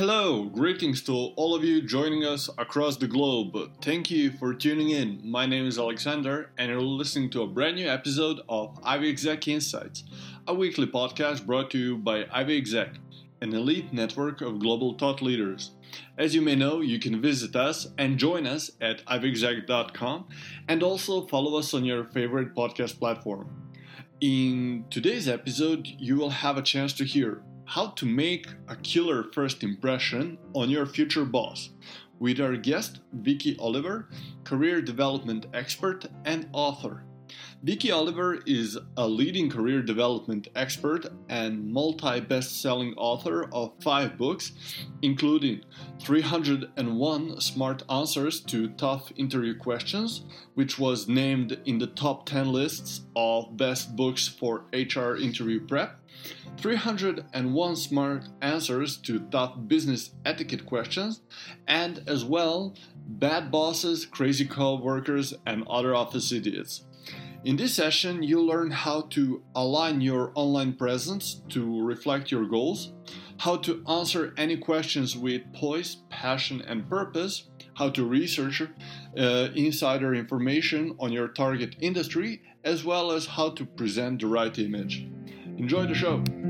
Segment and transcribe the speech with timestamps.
[0.00, 3.54] Hello, greetings to all of you joining us across the globe.
[3.82, 5.20] Thank you for tuning in.
[5.22, 9.46] My name is Alexander, and you're listening to a brand new episode of Ivy Exec
[9.46, 10.04] Insights,
[10.46, 12.94] a weekly podcast brought to you by Ivy Exec,
[13.42, 15.72] an elite network of global thought leaders.
[16.16, 20.28] As you may know, you can visit us and join us at ivyexec.com
[20.66, 23.50] and also follow us on your favorite podcast platform.
[24.22, 29.22] In today's episode, you will have a chance to hear how to make a killer
[29.32, 31.70] first impression on your future boss
[32.18, 34.08] with our guest, Vicky Oliver,
[34.42, 37.04] career development expert and author.
[37.62, 44.18] Vicky Oliver is a leading career development expert and multi best selling author of five
[44.18, 44.50] books,
[45.02, 45.62] including
[46.00, 53.02] 301 Smart Answers to Tough Interview Questions, which was named in the top 10 lists
[53.14, 55.99] of best books for HR interview prep,
[56.56, 61.22] 301 Smart Answers to Tough Business Etiquette Questions,
[61.66, 62.74] and as well
[63.06, 66.84] Bad Bosses, Crazy Co-workers, and Other Office Idiots.
[67.42, 72.92] In this session, you'll learn how to align your online presence to reflect your goals,
[73.38, 78.60] how to answer any questions with poise, passion, and purpose, how to research
[79.16, 84.58] uh, insider information on your target industry, as well as how to present the right
[84.58, 85.08] image.
[85.60, 86.49] Enjoy the show!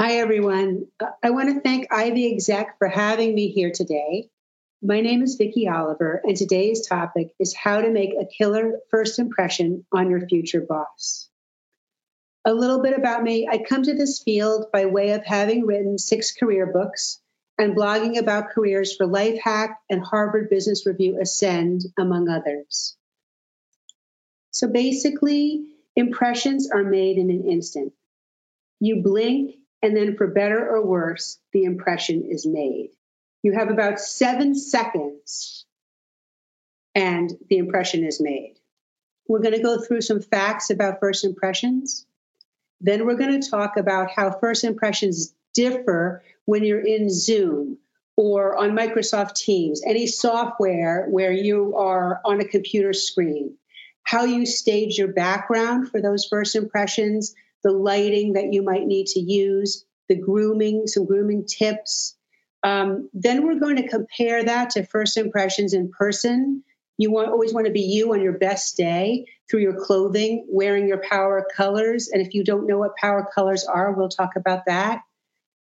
[0.00, 0.86] Hi, everyone.
[1.00, 4.30] Uh, I want to thank Ivy Exec for having me here today.
[4.80, 9.18] My name is Vicky Oliver, and today's topic is how to make a killer first
[9.18, 11.28] impression on your future boss.
[12.44, 15.98] A little bit about me I come to this field by way of having written
[15.98, 17.20] six career books
[17.58, 22.96] and blogging about careers for Lifehack and Harvard Business Review Ascend, among others.
[24.52, 25.66] So basically,
[25.96, 27.92] impressions are made in an instant.
[28.78, 32.90] You blink and then for better or worse, the impression is made.
[33.42, 35.64] You have about seven seconds
[36.94, 38.56] and the impression is made.
[39.28, 42.06] We're going to go through some facts about first impressions.
[42.80, 47.78] Then we're going to talk about how first impressions differ when you're in Zoom
[48.16, 53.56] or on Microsoft Teams, any software where you are on a computer screen,
[54.02, 57.34] how you stage your background for those first impressions,
[57.64, 62.16] the lighting that you might need to use, the grooming, some grooming tips.
[62.62, 66.64] Um, then we're going to compare that to first impressions in person.
[66.96, 70.88] You want, always want to be you on your best day through your clothing, wearing
[70.88, 72.08] your power colors.
[72.08, 75.00] And if you don't know what power colors are, we'll talk about that.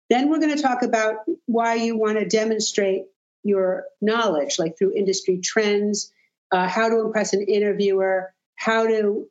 [0.09, 3.03] Then we're going to talk about why you want to demonstrate
[3.43, 6.11] your knowledge, like through industry trends,
[6.51, 9.27] uh, how to impress an interviewer, how to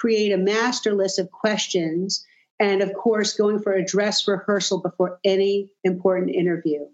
[0.00, 2.26] create a master list of questions,
[2.58, 6.86] and of course, going for a dress rehearsal before any important interview.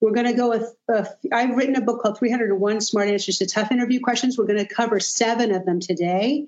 [0.00, 3.46] We're going to go with, uh, I've written a book called 301 Smart Answers to
[3.46, 4.38] Tough Interview Questions.
[4.38, 6.46] We're going to cover seven of them today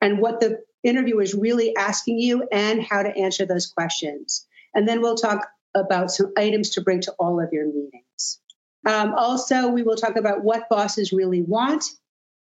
[0.00, 4.46] and what the interviewer is really asking you and how to answer those questions.
[4.74, 8.40] And then we'll talk about some items to bring to all of your meetings.
[8.86, 11.84] Um, also, we will talk about what bosses really want,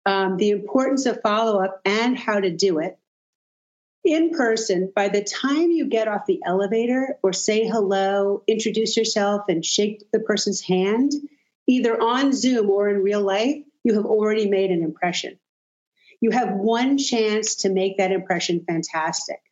[0.08, 2.98] um, the importance of follow up, and how to do it.
[4.04, 9.42] In person, by the time you get off the elevator or say hello, introduce yourself,
[9.50, 11.12] and shake the person's hand,
[11.66, 15.38] either on Zoom or in real life, you have already made an impression.
[16.22, 19.42] You have one chance to make that impression fantastic.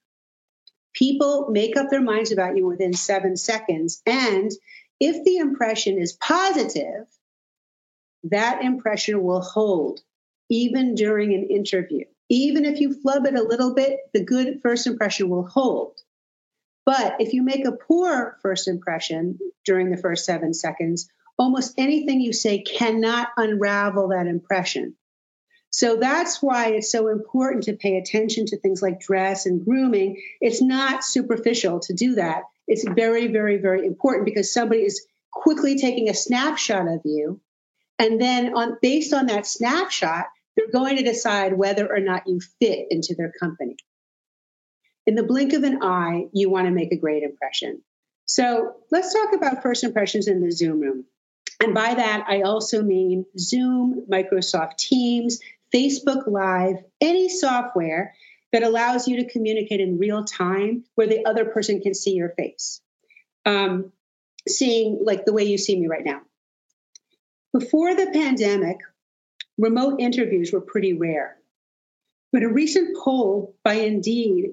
[0.94, 4.00] People make up their minds about you within seven seconds.
[4.06, 4.50] And
[4.98, 7.04] if the impression is positive,
[8.24, 10.00] that impression will hold
[10.48, 12.04] even during an interview.
[12.28, 16.00] Even if you flub it a little bit, the good first impression will hold.
[16.84, 21.08] But if you make a poor first impression during the first seven seconds,
[21.38, 24.96] almost anything you say cannot unravel that impression.
[25.70, 30.22] So that's why it's so important to pay attention to things like dress and grooming.
[30.40, 32.44] It's not superficial to do that.
[32.66, 37.40] It's very, very, very important because somebody is quickly taking a snapshot of you.
[37.98, 40.26] And then on based on that snapshot,
[40.56, 43.76] they're going to decide whether or not you fit into their company.
[45.06, 47.82] In the blink of an eye, you want to make a great impression.
[48.24, 51.04] So let's talk about first impressions in the Zoom room.
[51.60, 55.38] And by that, I also mean Zoom, Microsoft Teams,
[55.72, 58.14] Facebook Live, any software
[58.52, 62.30] that allows you to communicate in real time where the other person can see your
[62.30, 62.80] face.
[63.44, 63.92] Um,
[64.48, 66.20] seeing like the way you see me right now.
[67.52, 68.78] Before the pandemic,
[69.58, 71.36] remote interviews were pretty rare.
[72.32, 74.50] But a recent poll by Indeed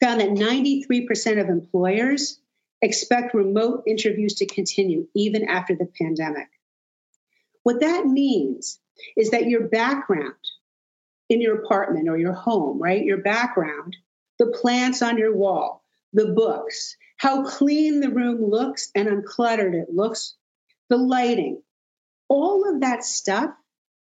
[0.00, 2.38] found that 93% of employers
[2.80, 6.48] expect remote interviews to continue even after the pandemic.
[7.64, 8.78] What that means
[9.16, 10.34] is that your background
[11.28, 13.04] in your apartment or your home, right?
[13.04, 13.96] Your background,
[14.38, 15.82] the plants on your wall,
[16.12, 20.34] the books, how clean the room looks and uncluttered it looks,
[20.88, 21.62] the lighting,
[22.28, 23.50] all of that stuff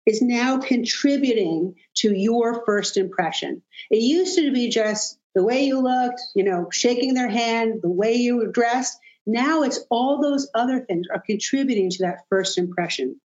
[0.05, 3.61] is now contributing to your first impression.
[3.89, 7.91] It used to be just the way you looked, you know, shaking their hand, the
[7.91, 8.97] way you were dressed.
[9.25, 13.19] Now it's all those other things are contributing to that first impression.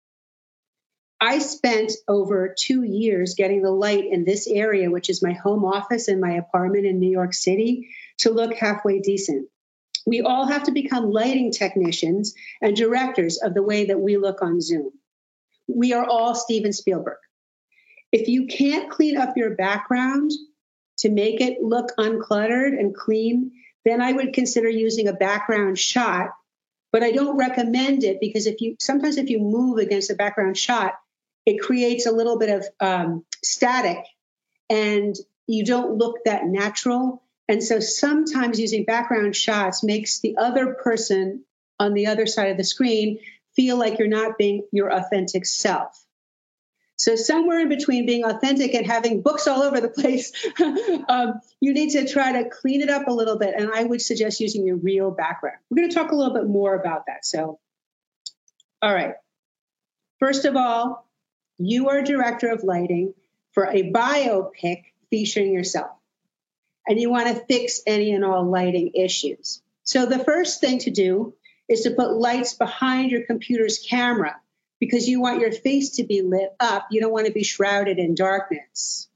[1.21, 5.65] I spent over two years getting the light in this area, which is my home
[5.65, 7.89] office and my apartment in New York City,
[8.19, 9.49] to look halfway decent.
[10.07, 14.43] We all have to become lighting technicians and directors of the way that we look
[14.43, 14.93] on Zoom.
[15.69, 17.19] We are all Steven Spielberg.
[18.11, 20.33] If you can't clean up your background
[20.99, 23.53] to make it look uncluttered and clean,
[23.85, 26.31] then I would consider using a background shot.
[26.91, 30.57] But I don't recommend it because if you sometimes if you move against a background
[30.57, 30.95] shot,
[31.45, 33.99] it creates a little bit of um, static
[34.71, 35.15] and
[35.47, 37.23] you don't look that natural.
[37.47, 41.45] And so sometimes using background shots makes the other person
[41.79, 43.19] on the other side of the screen
[43.59, 46.01] feel like you're not being your authentic self.
[46.95, 50.33] So somewhere in between being authentic and having books all over the place,
[51.09, 53.55] um, you need to try to clean it up a little bit.
[53.57, 55.57] And I would suggest using your real background.
[55.69, 57.25] We're going to talk a little bit more about that.
[57.25, 57.59] So,
[58.81, 59.15] all right.
[60.21, 61.09] First of all,
[61.59, 63.15] you are director of lighting
[63.53, 65.91] for a biopic featuring yourself.
[66.87, 69.63] And you want to fix any and all lighting issues.
[69.83, 71.35] So the first thing to do
[71.69, 74.37] is to put lights behind your computer's camera
[74.81, 76.89] because you want your face to be lit up.
[76.91, 79.09] You don't want to be shrouded in darkness.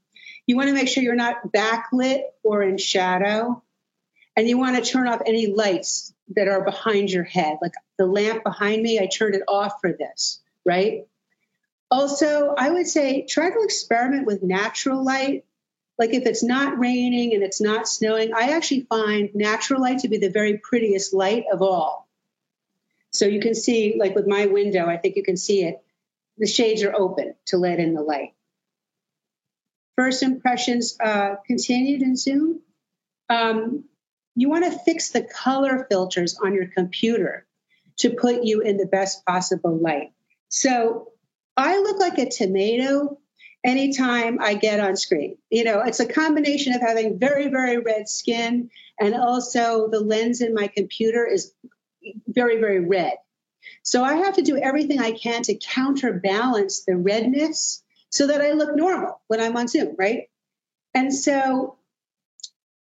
[0.45, 3.63] You want to make sure you're not backlit or in shadow.
[4.35, 7.57] And you want to turn off any lights that are behind your head.
[7.61, 11.05] Like the lamp behind me, I turned it off for this, right?
[11.91, 15.45] Also, I would say try to experiment with natural light.
[15.99, 20.07] Like if it's not raining and it's not snowing, I actually find natural light to
[20.07, 22.02] be the very prettiest light of all.
[23.13, 25.81] So you can see, like with my window, I think you can see it.
[26.37, 28.33] The shades are open to let in the light.
[29.95, 32.61] First impressions uh, continued in Zoom.
[33.29, 33.85] Um,
[34.35, 37.45] you want to fix the color filters on your computer
[37.97, 40.11] to put you in the best possible light.
[40.49, 41.11] So
[41.55, 43.19] I look like a tomato
[43.63, 45.37] anytime I get on screen.
[45.51, 50.41] You know, it's a combination of having very, very red skin and also the lens
[50.41, 51.53] in my computer is
[52.27, 53.13] very, very red.
[53.83, 58.51] So I have to do everything I can to counterbalance the redness so that I
[58.51, 60.29] look normal when I'm on Zoom, right?
[60.93, 61.77] And so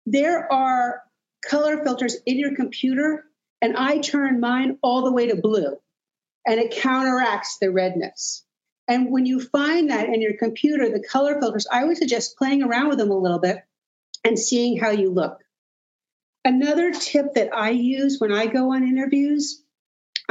[0.06, 1.02] there are
[1.44, 3.24] color filters in your computer,
[3.60, 5.78] and I turn mine all the way to blue
[6.46, 8.42] and it counteracts the redness.
[8.88, 12.62] And when you find that in your computer, the color filters, I would suggest playing
[12.62, 13.58] around with them a little bit
[14.24, 15.38] and seeing how you look.
[16.48, 19.62] Another tip that I use when I go on interviews,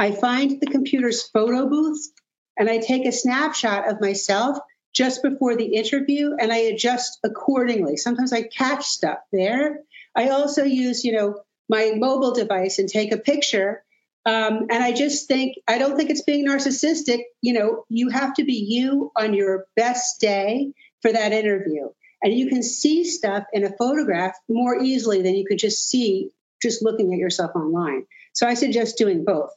[0.00, 2.10] I find the computer's photo booth
[2.58, 4.58] and I take a snapshot of myself
[4.92, 7.96] just before the interview and I adjust accordingly.
[7.96, 9.84] Sometimes I catch stuff there.
[10.12, 13.84] I also use, you know, my mobile device and take a picture.
[14.26, 17.20] Um, and I just think, I don't think it's being narcissistic.
[17.42, 21.90] You know, you have to be you on your best day for that interview.
[22.22, 26.30] And you can see stuff in a photograph more easily than you could just see
[26.60, 28.06] just looking at yourself online.
[28.32, 29.50] So I suggest doing both.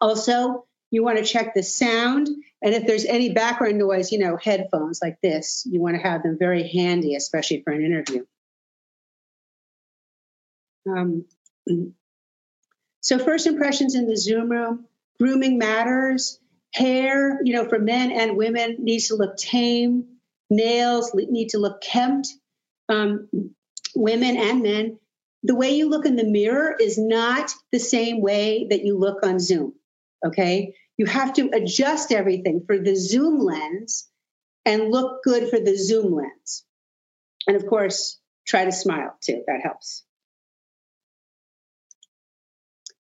[0.00, 2.28] Also, you want to check the sound.
[2.62, 6.22] And if there's any background noise, you know, headphones like this, you want to have
[6.22, 8.24] them very handy, especially for an interview.
[10.88, 11.24] Um,
[13.00, 14.86] so, first impressions in the Zoom room,
[15.18, 16.38] grooming matters.
[16.72, 20.19] Hair, you know, for men and women needs to look tame.
[20.50, 22.28] Nails need to look kempt.
[22.88, 23.28] Um,
[23.94, 24.98] women and men,
[25.42, 29.24] the way you look in the mirror is not the same way that you look
[29.24, 29.74] on Zoom.
[30.26, 30.74] Okay.
[30.96, 34.08] You have to adjust everything for the Zoom lens
[34.66, 36.64] and look good for the Zoom lens.
[37.46, 39.42] And of course, try to smile too.
[39.46, 40.04] That helps.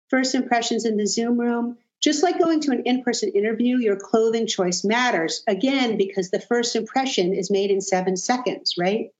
[0.09, 1.77] First impressions in the Zoom room.
[2.01, 5.43] Just like going to an in person interview, your clothing choice matters.
[5.47, 9.11] Again, because the first impression is made in seven seconds, right?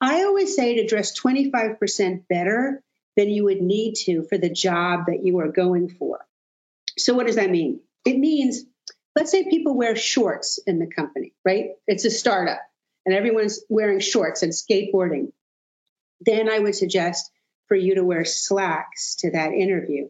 [0.00, 2.82] I always say to dress 25% better
[3.16, 6.24] than you would need to for the job that you are going for.
[6.98, 7.80] So, what does that mean?
[8.04, 8.64] It means,
[9.14, 11.70] let's say people wear shorts in the company, right?
[11.86, 12.60] It's a startup
[13.06, 15.32] and everyone's wearing shorts and skateboarding.
[16.20, 17.30] Then I would suggest
[17.68, 20.08] for you to wear slacks to that interview.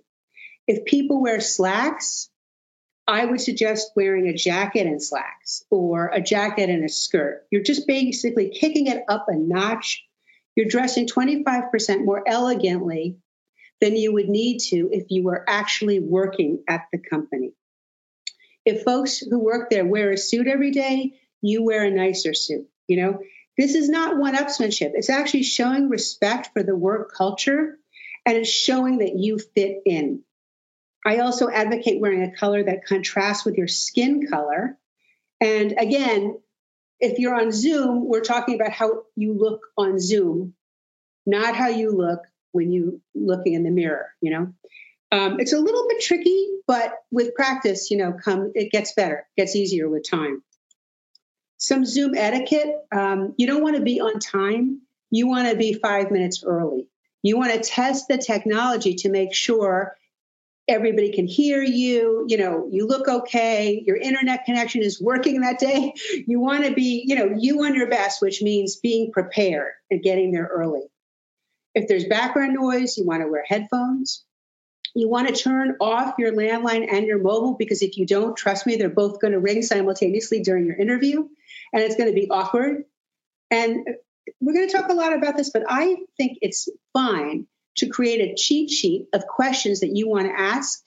[0.67, 2.31] If people wear slacks,
[3.07, 7.47] I would suggest wearing a jacket and slacks or a jacket and a skirt.
[7.51, 10.05] You're just basically kicking it up a notch.
[10.57, 13.19] You're dressing 25% more elegantly
[13.81, 17.53] than you would need to if you were actually working at the company.
[18.65, 22.67] If folks who work there wear a suit every day, you wear a nicer suit.
[22.89, 23.19] You know,
[23.59, 24.93] this is not one upsmanship.
[24.95, 27.79] It's actually showing respect for the work culture
[28.25, 30.23] and it's showing that you fit in.
[31.05, 34.79] I also advocate wearing a color that contrasts with your skin color.
[35.41, 36.39] And again,
[37.01, 40.55] if you're on Zoom, we're talking about how you look on Zoom,
[41.27, 42.21] not how you look
[42.53, 44.55] when you looking in the mirror, you know.
[45.13, 49.27] Um, it's a little bit tricky, but with practice, you know, come it gets better,
[49.37, 50.43] gets easier with time.
[51.59, 52.75] Some Zoom etiquette.
[52.91, 54.81] Um, you don't want to be on time.
[55.11, 56.89] You want to be five minutes early.
[57.23, 59.97] You want to test the technology to make sure
[60.67, 65.59] everybody can hear you you know you look okay your internet connection is working that
[65.59, 65.93] day.
[66.27, 70.03] You want to be you know you on your best which means being prepared and
[70.03, 70.83] getting there early.
[71.75, 74.25] If there's background noise you want to wear headphones.
[74.97, 78.65] You want to turn off your landline and your mobile because if you don't trust
[78.65, 81.29] me they're both going to ring simultaneously during your interview
[81.73, 82.85] and it's going to be awkward.
[83.51, 83.87] And
[84.41, 88.21] we're going to talk a lot about this but i think it's fine to create
[88.21, 90.83] a cheat sheet of questions that you want to ask,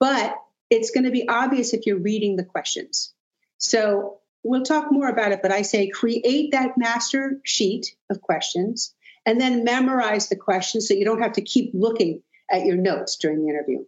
[0.00, 0.34] but
[0.70, 3.12] it's going to be obvious if you're reading the questions.
[3.58, 8.94] So we'll talk more about it, but I say create that master sheet of questions
[9.26, 13.16] and then memorize the questions so you don't have to keep looking at your notes
[13.16, 13.84] during the interview.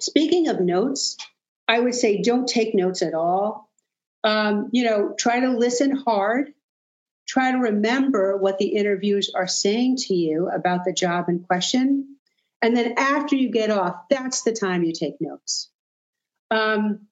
[0.00, 1.16] Speaking of notes,
[1.68, 3.70] I would say don't take notes at all.
[4.24, 6.52] Um, you know, try to listen hard
[7.30, 12.16] try to remember what the interviewers are saying to you about the job in question.
[12.60, 15.70] And then after you get off, that's the time you take notes.
[16.50, 17.06] Um,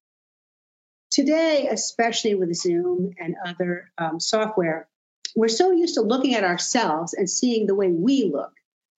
[1.12, 4.88] today, especially with Zoom and other um, software,
[5.36, 8.52] we're so used to looking at ourselves and seeing the way we look,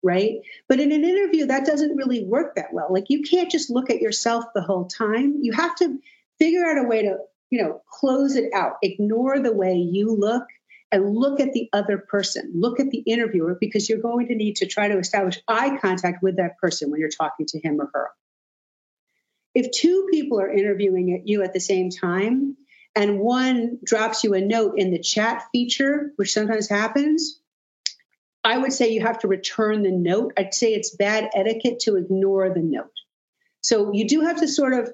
[0.04, 0.42] right?
[0.68, 2.87] But in an interview, that doesn't really work that well.
[2.90, 5.38] Like you can't just look at yourself the whole time.
[5.42, 5.98] You have to
[6.38, 7.18] figure out a way to,
[7.50, 8.75] you know, close it out.
[8.84, 10.44] Ignore the way you look
[10.90, 14.57] and look at the other person, look at the interviewer, because you're going to need
[14.57, 17.90] to try to establish eye contact with that person when you're talking to him or
[17.92, 18.09] her.
[19.54, 22.57] If two people are interviewing you at the same time,
[22.95, 27.40] and one drops you a note in the chat feature, which sometimes happens,
[28.42, 30.33] I would say you have to return the note.
[30.38, 32.92] I'd say it's bad etiquette to ignore the note.
[33.61, 34.92] So you do have to sort of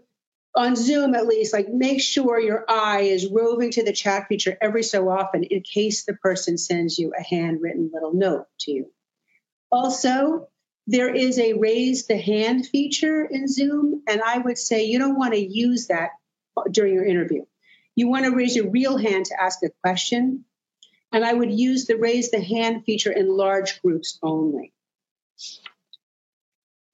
[0.57, 4.57] on Zoom at least, like make sure your eye is roving to the chat feature
[4.61, 8.91] every so often in case the person sends you a handwritten little note to you.
[9.73, 10.49] Also,
[10.87, 15.19] there is a raise the hand feature in Zoom, and I would say you don't
[15.19, 16.11] want to use that
[16.71, 17.45] during your interview.
[17.97, 20.45] You want to raise your real hand to ask a question,
[21.11, 24.73] and I would use the raise the hand feature in large groups only.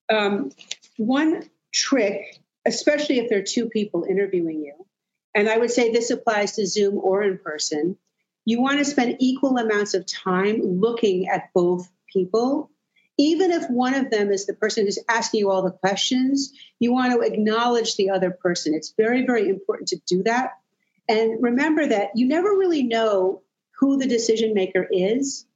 [0.09, 0.53] Um,
[0.97, 4.87] one trick, especially if there are two people interviewing you,
[5.35, 7.97] and I would say this applies to Zoom or in person,
[8.45, 12.71] you want to spend equal amounts of time looking at both people.
[13.19, 16.93] Even if one of them is the person who's asking you all the questions, you
[16.93, 18.75] want to acknowledge the other person.
[18.75, 20.53] It's very, very important to do that.
[21.09, 23.43] And remember that you never really know
[23.79, 25.47] who the decision maker is.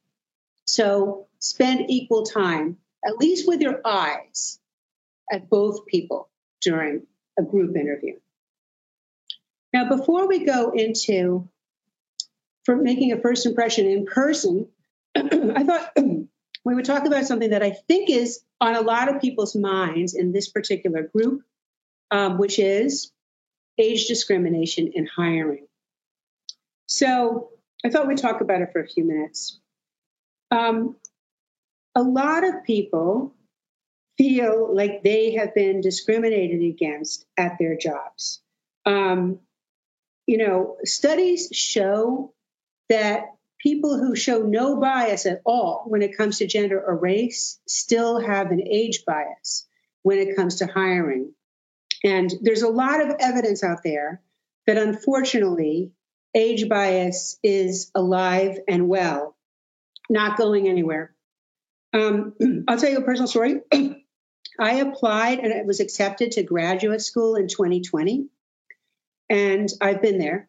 [0.67, 4.59] So spend equal time, at least with your eyes,
[5.33, 6.29] at both people
[6.65, 7.07] during
[7.39, 8.15] a group interview.
[9.73, 11.49] Now, before we go into
[12.65, 14.69] for making a first impression in person,
[15.15, 19.21] I thought we would talk about something that I think is on a lot of
[19.21, 21.43] people's minds in this particular group,
[22.11, 23.13] um, which is
[23.79, 25.67] age discrimination in hiring.
[26.87, 27.51] So
[27.85, 29.59] I thought we'd talk about it for a few minutes.
[30.51, 30.97] Um,
[31.95, 33.35] a lot of people
[34.17, 38.41] feel like they have been discriminated against at their jobs.
[38.87, 39.41] Um,
[40.27, 42.33] you know, studies show
[42.89, 47.59] that people who show no bias at all when it comes to gender or race
[47.67, 49.67] still have an age bias
[50.03, 51.33] when it comes to hiring.
[52.05, 54.21] And there's a lot of evidence out there
[54.67, 55.93] that unfortunately,
[56.35, 59.37] age bias is alive and well,
[60.11, 61.15] not going anywhere.
[61.93, 62.35] Um,
[62.69, 63.61] I'll tell you a personal story.
[64.59, 68.29] I applied and it was accepted to graduate school in 2020.
[69.29, 70.49] And I've been there.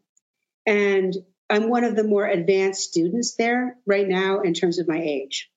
[0.65, 1.15] And
[1.49, 5.49] I'm one of the more advanced students there right now in terms of my age.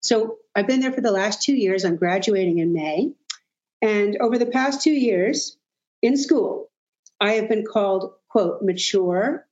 [0.00, 1.84] So I've been there for the last two years.
[1.84, 3.12] I'm graduating in May.
[3.80, 5.56] And over the past two years
[6.02, 6.70] in school,
[7.20, 9.46] I have been called, quote, mature.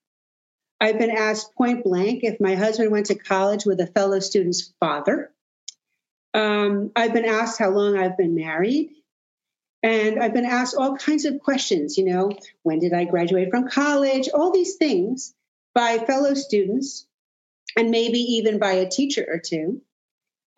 [0.80, 4.72] I've been asked point blank if my husband went to college with a fellow student's
[4.80, 5.32] father.
[6.36, 8.90] Um, I've been asked how long I've been married.
[9.82, 12.30] And I've been asked all kinds of questions, you know,
[12.62, 14.28] when did I graduate from college?
[14.28, 15.34] All these things
[15.74, 17.06] by fellow students
[17.76, 19.80] and maybe even by a teacher or two.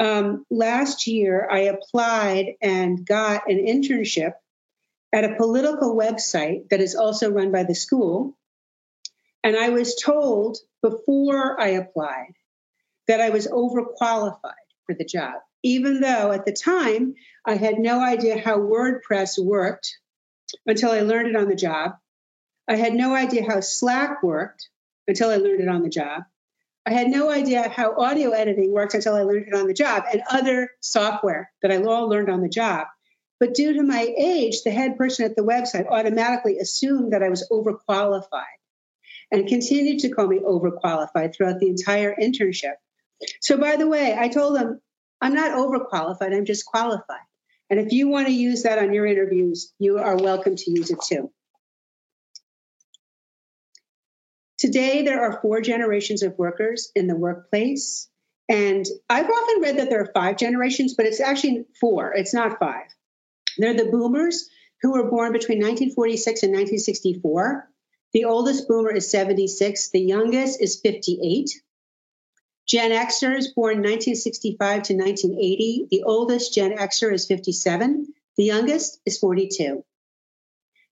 [0.00, 4.32] Um, last year, I applied and got an internship
[5.12, 8.36] at a political website that is also run by the school.
[9.44, 12.34] And I was told before I applied
[13.06, 18.00] that I was overqualified for the job even though at the time I had no
[18.00, 19.98] idea how WordPress worked
[20.66, 21.92] until I learned it on the job.
[22.68, 24.68] I had no idea how Slack worked
[25.06, 26.24] until I learned it on the job.
[26.86, 30.04] I had no idea how audio editing worked until I learned it on the job
[30.10, 32.86] and other software that I all learned on the job.
[33.40, 37.28] But due to my age, the head person at the website automatically assumed that I
[37.28, 38.44] was overqualified
[39.30, 42.74] and continued to call me overqualified throughout the entire internship.
[43.40, 44.80] So, by the way, I told them
[45.20, 47.26] I'm not overqualified, I'm just qualified.
[47.70, 50.90] And if you want to use that on your interviews, you are welcome to use
[50.90, 51.30] it too.
[54.58, 58.08] Today, there are four generations of workers in the workplace.
[58.48, 62.58] And I've often read that there are five generations, but it's actually four, it's not
[62.58, 62.86] five.
[63.58, 64.48] They're the boomers
[64.82, 67.68] who were born between 1946 and 1964.
[68.14, 71.50] The oldest boomer is 76, the youngest is 58.
[72.68, 75.88] Gen Xers born 1965 to 1980.
[75.90, 78.12] The oldest Gen Xer is 57.
[78.36, 79.84] The youngest is 42.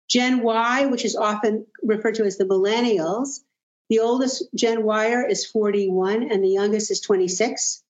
[0.08, 3.40] Gen Y, which is often referred to as the millennials,
[3.90, 7.82] the oldest Gen Yer is 41 and the youngest is 26.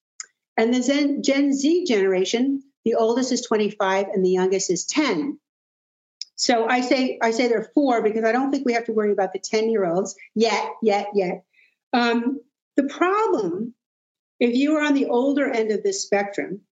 [0.57, 5.39] And the Gen, Gen Z generation, the oldest is 25 and the youngest is 10.
[6.35, 8.93] So I say I say there are four because I don't think we have to
[8.93, 11.45] worry about the 10 year olds yet, yet, yet.
[11.93, 12.41] Um,
[12.77, 13.75] the problem,
[14.39, 16.63] if you are on the older end of this spectrum,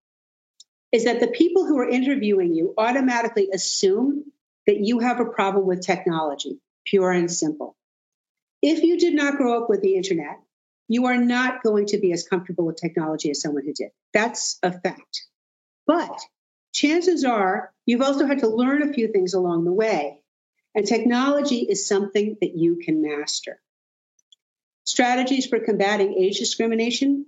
[0.93, 4.25] is that the people who are interviewing you automatically assume
[4.67, 7.77] that you have a problem with technology, pure and simple.
[8.63, 10.39] If you did not grow up with the internet,
[10.89, 13.91] you are not going to be as comfortable with technology as someone who did.
[14.13, 15.23] That's a fact.
[15.87, 16.19] But
[16.73, 20.23] chances are you've also had to learn a few things along the way.
[20.75, 23.61] And technology is something that you can master.
[24.85, 27.27] Strategies for combating age discrimination.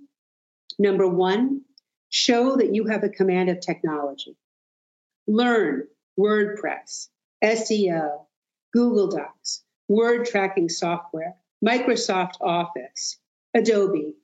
[0.79, 1.61] Number one,
[2.09, 4.37] show that you have a command of technology.
[5.27, 5.87] Learn
[6.19, 7.09] WordPress,
[7.43, 8.25] SEO,
[8.73, 11.35] Google Docs, word tracking software,
[11.65, 13.17] Microsoft Office,
[13.55, 14.15] Adobe,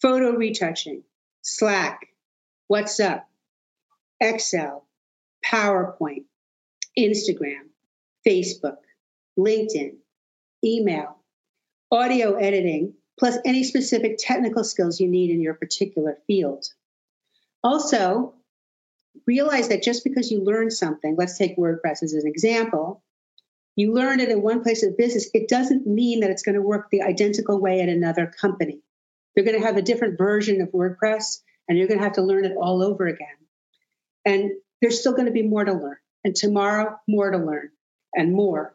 [0.00, 1.02] photo retouching,
[1.42, 2.00] Slack,
[2.70, 3.24] WhatsApp,
[4.20, 4.86] Excel,
[5.44, 6.24] PowerPoint,
[6.98, 7.68] Instagram,
[8.26, 8.76] Facebook,
[9.38, 9.96] LinkedIn,
[10.64, 11.16] email,
[11.90, 16.66] audio editing, plus any specific technical skills you need in your particular field.
[17.62, 18.34] Also,
[19.28, 23.00] realize that just because you learn something, let's take WordPress as an example,
[23.76, 26.62] you learned it in one place of business, it doesn't mean that it's going to
[26.62, 28.82] work the identical way at another company.
[29.36, 32.22] They're going to have a different version of WordPress, and you're going to have to
[32.22, 33.28] learn it all over again.
[34.24, 35.98] And there's still going to be more to learn.
[36.24, 37.70] And tomorrow, more to learn
[38.12, 38.74] and more.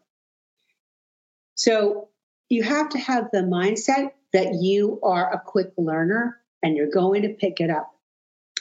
[1.56, 2.08] So
[2.48, 7.24] you have to have the mindset that you are a quick learner and you're going
[7.24, 7.92] to pick it up.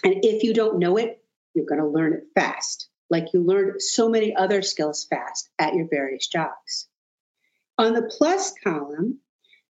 [0.04, 1.22] And if you don't know it,
[1.54, 5.74] you're going to learn it fast, like you learned so many other skills fast at
[5.74, 6.86] your various jobs.
[7.78, 9.18] On the plus column,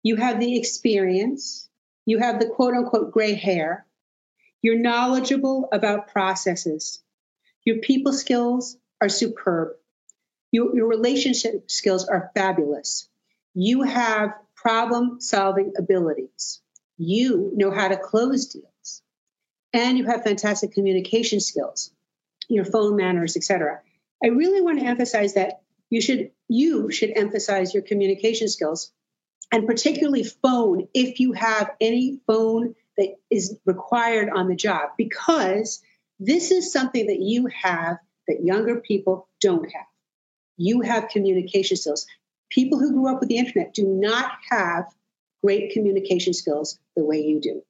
[0.03, 1.69] you have the experience,
[2.05, 3.87] you have the quote unquote gray hair,
[4.63, 7.03] you're knowledgeable about processes,
[7.65, 9.71] your people skills are superb,
[10.51, 13.09] your, your relationship skills are fabulous,
[13.55, 16.61] you have problem solving abilities,
[16.97, 19.03] you know how to close deals,
[19.73, 21.93] and you have fantastic communication skills,
[22.49, 23.81] your phone manners, etc.
[24.23, 28.93] I really want to emphasize that you should you should emphasize your communication skills
[29.53, 35.81] and particularly phone if you have any phone that is required on the job because
[36.19, 39.87] this is something that you have that younger people don't have.
[40.57, 42.07] You have communication skills.
[42.51, 44.85] People who grew up with the internet do not have
[45.43, 47.63] great communication skills the way you do.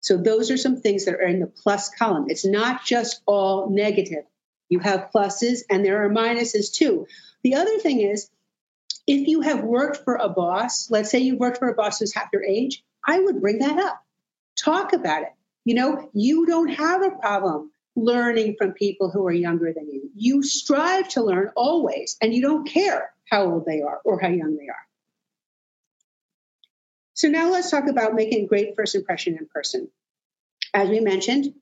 [0.00, 2.26] So those are some things that are in the plus column.
[2.28, 4.24] It's not just all negative.
[4.68, 7.06] You have pluses and there are minuses too.
[7.42, 8.30] The other thing is,
[9.06, 12.14] if you have worked for a boss, let's say you worked for a boss who's
[12.14, 14.02] half your age, I would bring that up.
[14.56, 15.32] Talk about it.
[15.64, 20.10] You know, you don't have a problem learning from people who are younger than you.
[20.14, 24.28] You strive to learn always, and you don't care how old they are or how
[24.28, 24.86] young they are.
[27.14, 29.88] So now let's talk about making a great first impression in person.
[30.74, 31.54] As we mentioned,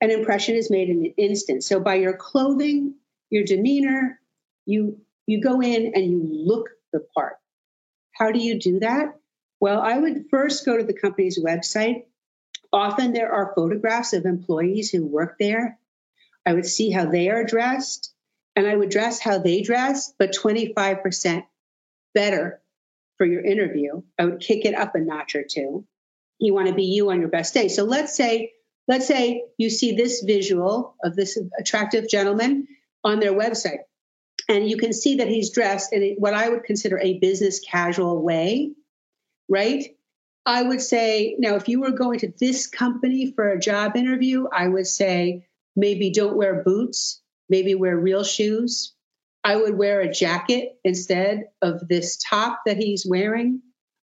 [0.00, 1.62] an impression is made in an instant.
[1.62, 2.94] So by your clothing,
[3.28, 4.18] your demeanor,
[4.64, 7.36] you you go in and you look the part.
[8.12, 9.16] How do you do that?
[9.60, 12.04] Well, I would first go to the company's website.
[12.76, 15.78] Often there are photographs of employees who work there.
[16.44, 18.12] I would see how they are dressed
[18.54, 21.46] and I would dress how they dress, but 25%
[22.14, 22.60] better
[23.16, 24.02] for your interview.
[24.18, 25.86] I would kick it up a notch or two.
[26.38, 27.68] You want to be you on your best day.
[27.68, 28.52] So let's say,
[28.86, 32.68] let's say you see this visual of this attractive gentleman
[33.02, 33.84] on their website,
[34.50, 38.22] and you can see that he's dressed in what I would consider a business casual
[38.22, 38.72] way,
[39.48, 39.95] right?
[40.46, 44.46] I would say, now, if you were going to this company for a job interview,
[44.50, 48.94] I would say maybe don't wear boots, maybe wear real shoes,
[49.42, 53.60] I would wear a jacket instead of this top that he's wearing.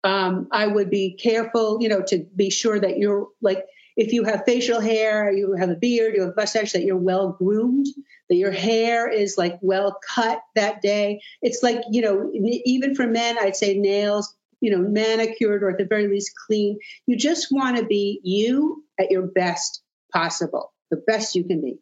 [0.04, 3.64] Um, I would be careful, you know, to be sure that you're like,
[3.96, 6.96] if you have facial hair, you have a beard, you have a mustache, that you're
[6.96, 7.86] well groomed,
[8.28, 11.20] that your hair is like well cut that day.
[11.42, 12.30] It's like, you know,
[12.64, 16.78] even for men, I'd say nails, you know, manicured or at the very least clean.
[17.06, 21.78] You just want to be you at your best possible, the best you can be.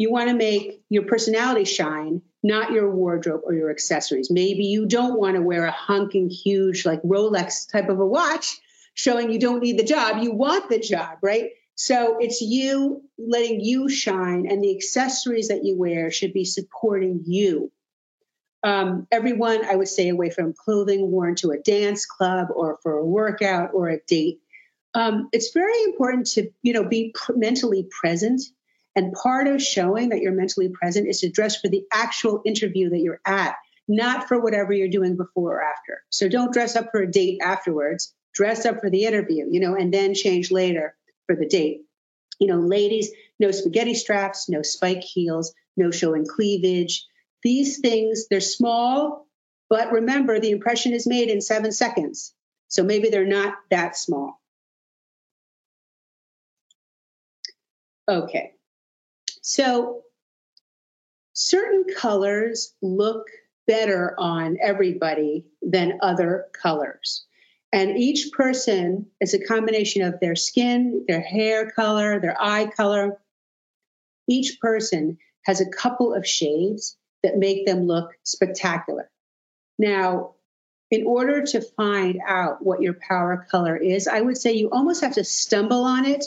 [0.00, 4.30] you want to make your personality shine, not your wardrobe or your accessories.
[4.30, 8.60] Maybe you don't want to wear a hunking, huge, like Rolex type of a watch
[8.94, 10.22] showing you don't need the job.
[10.22, 11.50] You want the job, right?
[11.74, 17.22] So it's you letting you shine, and the accessories that you wear should be supporting
[17.26, 17.70] you.
[18.62, 22.98] Um, everyone, I would stay away from clothing worn to a dance club or for
[22.98, 24.40] a workout or a date.
[24.92, 28.42] Um, it's very important to, you know, be pr- mentally present
[28.96, 32.90] and part of showing that you're mentally present is to dress for the actual interview
[32.90, 33.54] that you're at,
[33.86, 36.02] not for whatever you're doing before or after.
[36.10, 38.12] So don't dress up for a date afterwards.
[38.34, 40.94] Dress up for the interview, you know, and then change later
[41.26, 41.82] for the date.
[42.38, 47.06] You know, ladies, no spaghetti straps, no spike heels, no showing cleavage.
[47.42, 49.26] These things, they're small,
[49.68, 52.34] but remember the impression is made in seven seconds.
[52.68, 54.40] So maybe they're not that small.
[58.08, 58.52] Okay.
[59.42, 60.02] So
[61.32, 63.28] certain colors look
[63.66, 67.24] better on everybody than other colors.
[67.72, 73.20] And each person is a combination of their skin, their hair color, their eye color.
[74.28, 79.10] Each person has a couple of shades that make them look spectacular.
[79.78, 80.34] Now,
[80.90, 85.02] in order to find out what your power color is, I would say you almost
[85.02, 86.24] have to stumble on it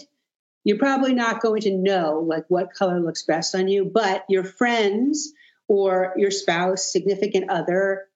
[0.63, 4.43] You're probably not going to know like what color looks best on you, but your
[4.43, 5.33] friends
[5.67, 8.07] or your spouse, significant other,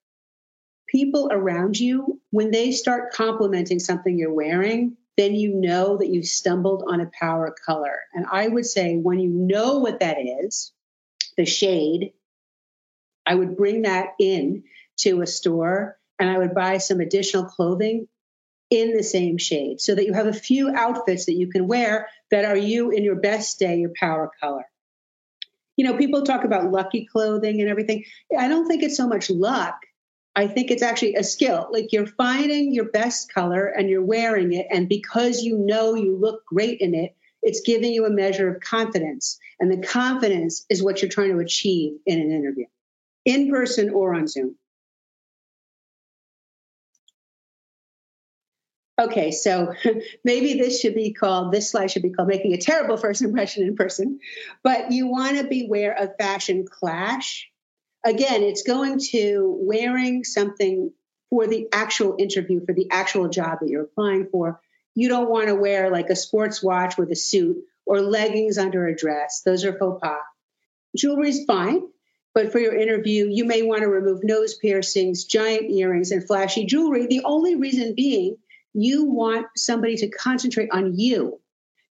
[0.87, 6.25] people around you, when they start complimenting something you're wearing, then you know that you've
[6.25, 7.99] stumbled on a power color.
[8.13, 10.71] And I would say when you know what that is,
[11.35, 12.13] the shade,
[13.27, 14.63] I would bring that in
[14.99, 18.07] to a store and I would buy some additional clothing
[18.69, 22.07] in the same shade so that you have a few outfits that you can wear
[22.31, 24.65] that are you in your best day, your power color.
[25.75, 28.05] You know, people talk about lucky clothing and everything.
[28.37, 29.75] I don't think it's so much luck.
[30.35, 31.67] I think it's actually a skill.
[31.71, 34.67] Like you're finding your best color and you're wearing it.
[34.71, 38.61] And because you know you look great in it, it's giving you a measure of
[38.61, 39.39] confidence.
[39.59, 42.65] And the confidence is what you're trying to achieve in an interview,
[43.27, 44.55] in person or on Zoom.
[48.99, 49.73] Okay, so
[50.23, 53.63] maybe this should be called, this slide should be called making a terrible first impression
[53.63, 54.19] in person,
[54.63, 57.51] but you want to beware of fashion clash.
[58.03, 60.91] Again, it's going to wearing something
[61.29, 64.61] for the actual interview, for the actual job that you're applying for.
[64.95, 68.87] You don't want to wear like a sports watch with a suit or leggings under
[68.87, 69.41] a dress.
[69.45, 70.21] Those are faux pas.
[70.95, 71.81] Jewelry's fine,
[72.37, 76.67] but for your interview, you may want to remove nose piercings, giant earrings, and flashy
[76.67, 77.07] jewelry.
[77.07, 78.37] The only reason being
[78.75, 81.41] you want somebody to concentrate on you.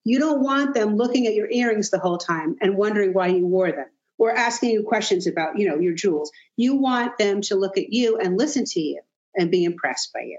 [0.05, 3.45] You don't want them looking at your earrings the whole time and wondering why you
[3.45, 6.31] wore them or asking you questions about, you know, your jewels.
[6.57, 9.01] You want them to look at you and listen to you
[9.35, 10.39] and be impressed by you.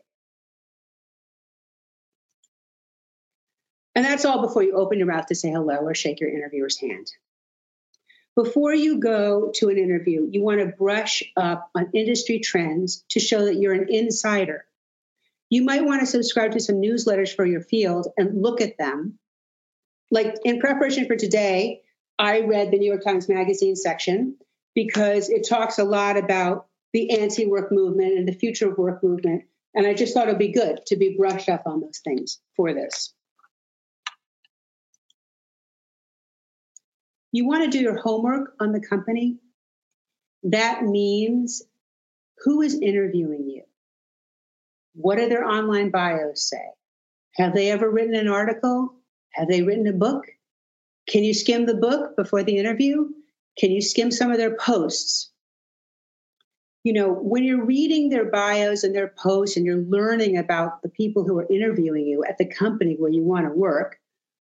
[3.94, 6.80] And that's all before you open your mouth to say hello or shake your interviewer's
[6.80, 7.12] hand.
[8.38, 13.20] Before you go to an interview, you want to brush up on industry trends to
[13.20, 14.68] show that you're an insider
[15.50, 19.18] you might want to subscribe to some newsletters for your field and look at them.
[20.12, 21.82] Like in preparation for today,
[22.20, 24.38] I read the New York Times Magazine section
[24.76, 29.04] because it talks a lot about the anti work movement and the future of work
[29.04, 29.44] movement.
[29.74, 32.74] And I just thought it'd be good to be brushed up on those things for
[32.74, 33.14] this.
[37.32, 39.38] You want to do your homework on the company.
[40.44, 41.64] That means
[42.40, 43.64] who is interviewing you?
[44.94, 46.64] What do their online bios say?
[47.36, 48.96] Have they ever written an article?
[49.32, 50.26] Have they written a book?
[51.08, 53.10] Can you skim the book before the interview?
[53.58, 55.32] Can you skim some of their posts?
[56.84, 60.90] You know, when you're reading their bios and their posts and you're learning about the
[60.90, 64.00] people who are interviewing you at the company where you want to work,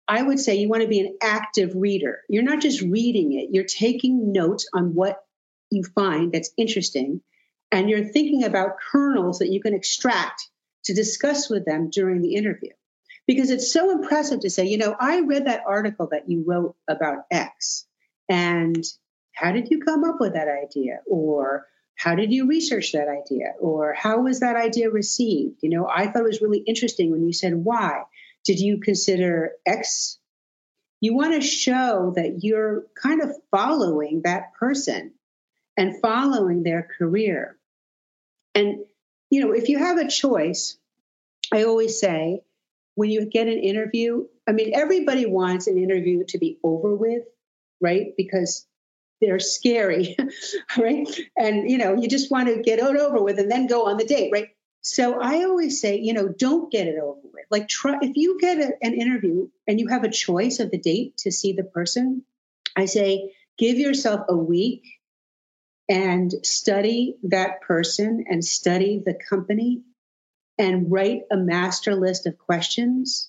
[0.08, 2.20] I would say you want to be an active reader.
[2.28, 5.22] You're not just reading it, you're taking notes on what
[5.70, 7.20] you find that's interesting
[7.70, 10.48] and you're thinking about kernels that you can extract
[10.84, 12.70] to discuss with them during the interview.
[13.26, 16.76] Because it's so impressive to say, you know, I read that article that you wrote
[16.88, 17.86] about X,
[18.26, 18.82] and
[19.34, 21.00] how did you come up with that idea?
[21.06, 23.52] Or how did you research that idea?
[23.60, 25.58] Or how was that idea received?
[25.62, 28.04] You know, I thought it was really interesting when you said why.
[28.48, 30.18] Did you consider X?
[31.02, 35.12] You want to show that you're kind of following that person
[35.76, 37.58] and following their career.
[38.54, 38.86] And,
[39.28, 40.78] you know, if you have a choice,
[41.52, 42.40] I always say
[42.94, 47.24] when you get an interview, I mean, everybody wants an interview to be over with,
[47.82, 48.14] right?
[48.16, 48.66] Because
[49.20, 50.16] they're scary,
[50.78, 51.06] right?
[51.36, 53.98] And, you know, you just want to get it over with and then go on
[53.98, 54.48] the date, right?
[54.90, 57.44] So I always say, you know, don't get it over with.
[57.50, 60.78] Like, try if you get a, an interview and you have a choice of the
[60.78, 62.24] date to see the person,
[62.74, 64.84] I say, give yourself a week
[65.90, 69.82] and study that person and study the company
[70.56, 73.28] and write a master list of questions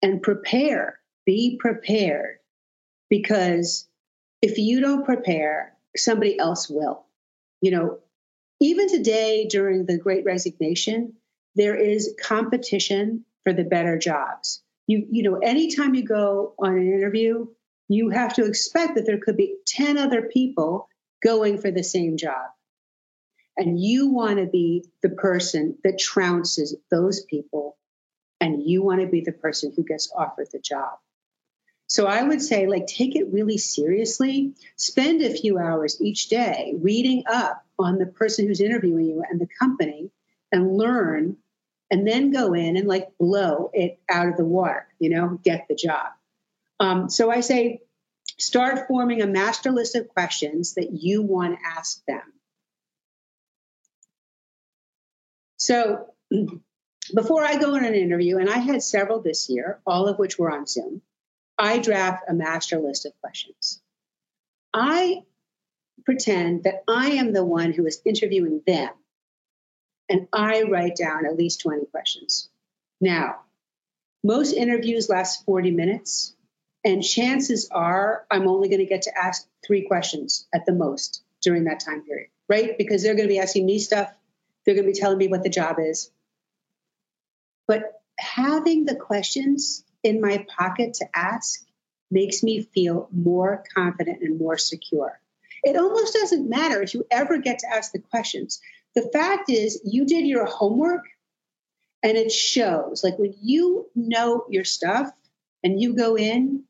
[0.00, 1.00] and prepare.
[1.26, 2.38] Be prepared
[3.10, 3.86] because
[4.40, 7.04] if you don't prepare, somebody else will.
[7.60, 7.98] You know,
[8.60, 11.14] even today during the great resignation,
[11.54, 14.62] there is competition for the better jobs.
[14.86, 17.46] You, you know, anytime you go on an interview,
[17.88, 20.88] you have to expect that there could be 10 other people
[21.22, 22.50] going for the same job.
[23.56, 27.76] And you want to be the person that trounces those people,
[28.40, 30.98] and you want to be the person who gets offered the job.
[31.86, 34.54] So I would say, like, take it really seriously.
[34.76, 39.40] Spend a few hours each day reading up on the person who's interviewing you and
[39.40, 40.10] the company
[40.52, 41.36] and learn,
[41.90, 45.66] and then go in and like blow it out of the water, you know, get
[45.68, 46.08] the job.
[46.80, 47.82] Um, so I say,
[48.38, 52.22] Start forming a master list of questions that you want to ask them.
[55.56, 56.14] So,
[57.14, 60.38] before I go on an interview, and I had several this year, all of which
[60.38, 61.02] were on Zoom,
[61.56, 63.80] I draft a master list of questions.
[64.72, 65.22] I
[66.04, 68.90] pretend that I am the one who is interviewing them,
[70.08, 72.48] and I write down at least 20 questions.
[73.00, 73.40] Now,
[74.22, 76.34] most interviews last 40 minutes,
[76.84, 81.22] and chances are I'm only going to get to ask three questions at the most
[81.42, 82.76] during that time period, right?
[82.76, 84.12] Because they're going to be asking me stuff,
[84.64, 86.10] they're going to be telling me what the job is.
[87.66, 91.64] But having the questions in my pocket to ask
[92.10, 95.18] makes me feel more confident and more secure.
[95.64, 98.60] It almost doesn't matter if you ever get to ask the questions.
[98.94, 101.04] The fact is, you did your homework
[102.02, 103.02] and it shows.
[103.02, 105.10] Like when you know your stuff
[105.62, 106.64] and you go in,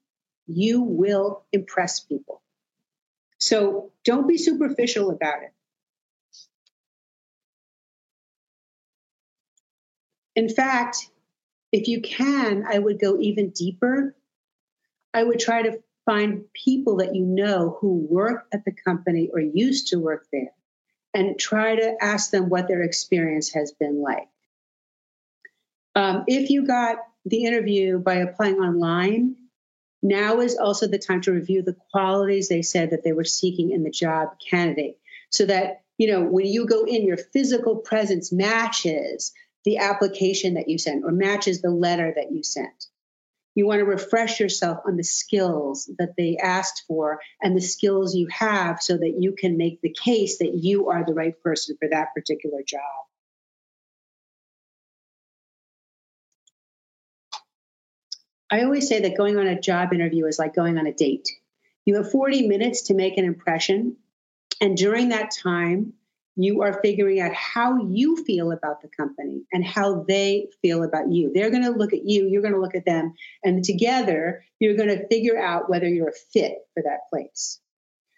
[0.46, 2.40] you will impress people.
[3.38, 5.52] So don't be superficial about it.
[10.36, 11.08] In fact,
[11.72, 14.14] if you can, I would go even deeper.
[15.12, 19.40] I would try to find people that you know who work at the company or
[19.40, 20.52] used to work there
[21.14, 24.28] and try to ask them what their experience has been like.
[25.94, 29.36] Um, if you got the interview by applying online,
[30.02, 33.70] now is also the time to review the qualities they said that they were seeking
[33.70, 34.98] in the job candidate
[35.30, 39.32] so that, you know, when you go in, your physical presence matches
[39.64, 42.86] the application that you sent or matches the letter that you sent.
[43.54, 48.14] You want to refresh yourself on the skills that they asked for and the skills
[48.14, 51.76] you have so that you can make the case that you are the right person
[51.78, 52.80] for that particular job.
[58.50, 61.28] I always say that going on a job interview is like going on a date.
[61.84, 63.96] You have 40 minutes to make an impression.
[64.60, 65.94] And during that time,
[66.36, 71.10] you are figuring out how you feel about the company and how they feel about
[71.10, 71.30] you.
[71.32, 74.76] They're going to look at you, you're going to look at them, and together you're
[74.76, 77.60] going to figure out whether you're a fit for that place.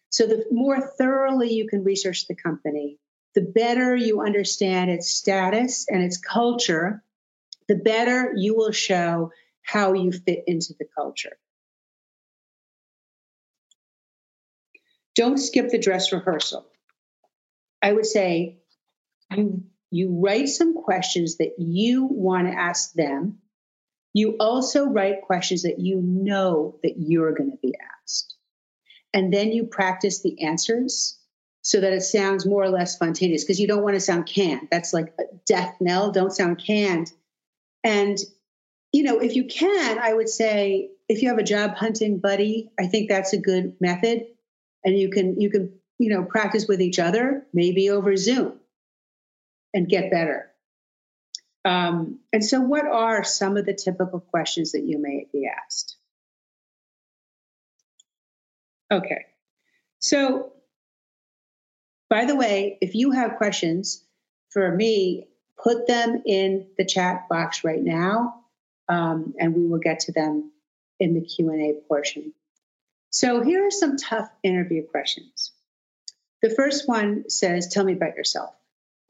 [0.08, 2.98] So, the more thoroughly you can research the company,
[3.34, 7.02] the better you understand its status and its culture,
[7.68, 9.30] the better you will show
[9.62, 11.36] how you fit into the culture.
[15.14, 16.66] Don't skip the dress rehearsal.
[17.82, 18.58] I would say
[19.30, 23.38] you you write some questions that you want to ask them.
[24.12, 28.34] You also write questions that you know that you're going to be asked.
[29.14, 31.18] And then you practice the answers
[31.62, 34.68] so that it sounds more or less spontaneous because you don't want to sound canned.
[34.70, 36.12] That's like a death knell.
[36.12, 37.12] Don't sound canned.
[37.82, 38.18] And,
[38.92, 42.70] you know, if you can, I would say if you have a job hunting buddy,
[42.78, 44.26] I think that's a good method.
[44.84, 48.58] And you can you can you know, practice with each other, maybe over Zoom,
[49.72, 50.50] and get better.
[51.64, 55.96] Um, and so, what are some of the typical questions that you may be asked?
[58.90, 59.26] Okay.
[59.98, 60.52] So,
[62.08, 64.04] by the way, if you have questions
[64.50, 65.26] for me,
[65.60, 68.42] put them in the chat box right now,
[68.88, 70.52] um, and we will get to them
[71.00, 72.32] in the Q and A portion.
[73.10, 75.50] So, here are some tough interview questions.
[76.42, 78.54] The first one says, Tell me about yourself.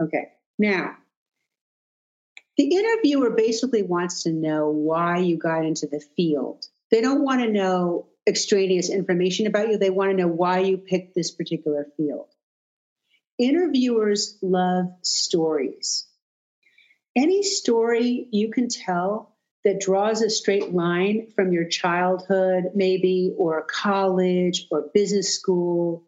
[0.03, 0.29] Okay.
[0.59, 0.97] Now,
[2.57, 6.65] the interviewer basically wants to know why you got into the field.
[6.91, 10.79] They don't want to know extraneous information about you, they want to know why you
[10.79, 12.29] picked this particular field.
[13.39, 16.07] Interviewers love stories.
[17.15, 23.63] Any story you can tell that draws a straight line from your childhood, maybe, or
[23.63, 26.06] college, or business school,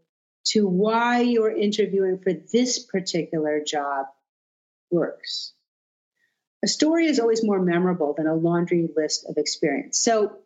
[0.53, 4.07] to why you're interviewing for this particular job
[4.91, 5.53] works.
[6.65, 9.99] A story is always more memorable than a laundry list of experience.
[9.99, 10.39] So,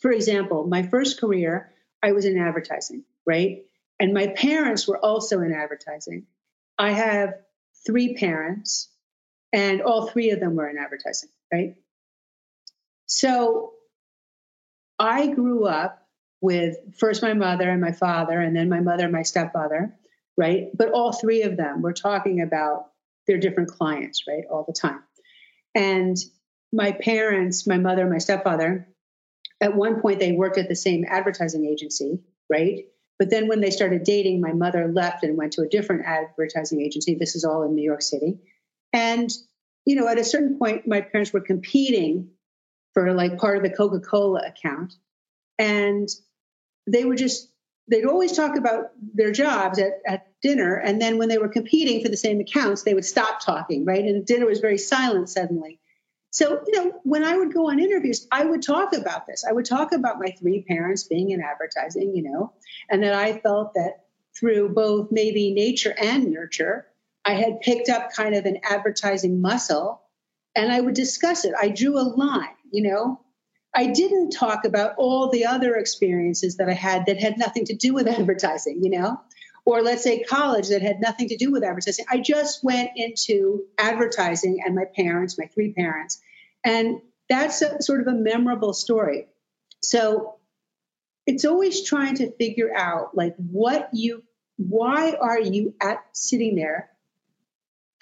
[0.00, 1.72] for example, my first career,
[2.02, 3.64] I was in advertising, right?
[3.98, 6.26] And my parents were also in advertising.
[6.78, 7.34] I have
[7.86, 8.88] three parents,
[9.52, 11.74] and all three of them were in advertising, right?
[13.06, 13.72] So
[14.98, 15.99] I grew up
[16.40, 19.94] with first my mother and my father, and then my mother and my stepfather,
[20.36, 20.68] right?
[20.76, 22.86] But all three of them were talking about
[23.26, 25.02] their different clients, right, all the time.
[25.74, 26.16] And
[26.72, 28.88] my parents, my mother, my stepfather,
[29.60, 32.84] at one point they worked at the same advertising agency, right?
[33.18, 36.80] But then when they started dating, my mother left and went to a different advertising
[36.80, 37.14] agency.
[37.14, 38.38] This is all in New York City.
[38.94, 39.30] And,
[39.84, 42.30] you know, at a certain point, my parents were competing
[42.94, 44.94] for like part of the Coca Cola account.
[45.58, 46.08] And
[46.92, 47.48] they would just
[47.88, 52.02] they'd always talk about their jobs at, at dinner and then when they were competing
[52.02, 55.78] for the same accounts they would stop talking right and dinner was very silent suddenly
[56.32, 59.44] So, you know, when I would go on interviews, I would talk about this.
[59.48, 62.52] I would talk about my three parents being in advertising, you know,
[62.88, 64.04] and that I felt that
[64.38, 66.86] through both maybe nature and nurture,
[67.24, 70.02] I had picked up kind of an advertising muscle
[70.54, 71.54] and I would discuss it.
[71.60, 73.20] I drew a line, you know.
[73.74, 77.74] I didn't talk about all the other experiences that I had that had nothing to
[77.74, 79.20] do with advertising, you know,
[79.64, 82.06] or let's say college that had nothing to do with advertising.
[82.10, 86.20] I just went into advertising and my parents, my three parents.
[86.64, 89.28] And that's a, sort of a memorable story.
[89.82, 90.36] So
[91.26, 94.24] it's always trying to figure out like what you,
[94.56, 96.90] why are you at sitting there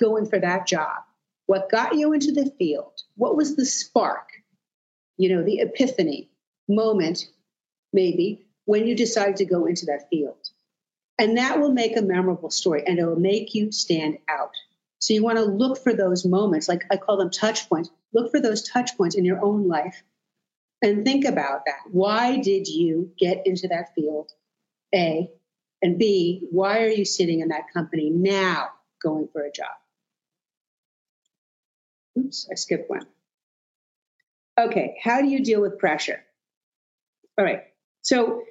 [0.01, 1.03] going for that job?
[1.47, 2.93] What got you into the field?
[3.17, 4.29] What was the spark?
[5.19, 6.31] You know, the epiphany
[6.69, 7.27] moment,
[7.93, 10.39] maybe, when you decide to go into that field.
[11.19, 14.53] And that will make a memorable story and it will make you stand out.
[15.01, 17.91] So you want to look for those moments, like I call them touch points.
[18.13, 20.03] Look for those touch points in your own life
[20.83, 21.81] and think about that.
[21.91, 24.31] Why did you get into that field?
[24.95, 25.31] A.
[25.83, 28.69] And B, why are you sitting in that company now
[29.03, 29.67] going for a job?
[32.19, 33.07] Oops, I skipped one.
[34.59, 36.21] Okay, how do you deal with pressure?
[37.39, 37.63] All right,
[38.03, 38.43] so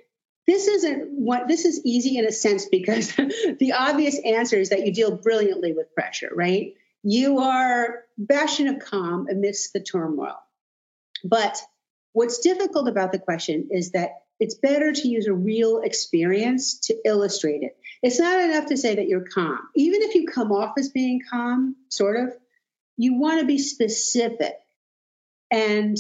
[0.48, 3.14] this isn't what this is easy in a sense because
[3.60, 6.74] the obvious answer is that you deal brilliantly with pressure, right?
[7.04, 10.38] You are bastion of calm amidst the turmoil.
[11.24, 11.58] But
[12.14, 16.96] what's difficult about the question is that it's better to use a real experience to
[17.06, 17.76] illustrate it.
[18.04, 19.60] It's not enough to say that you're calm.
[19.76, 22.34] Even if you come off as being calm, sort of,
[22.98, 24.54] you want to be specific.
[25.52, 25.98] And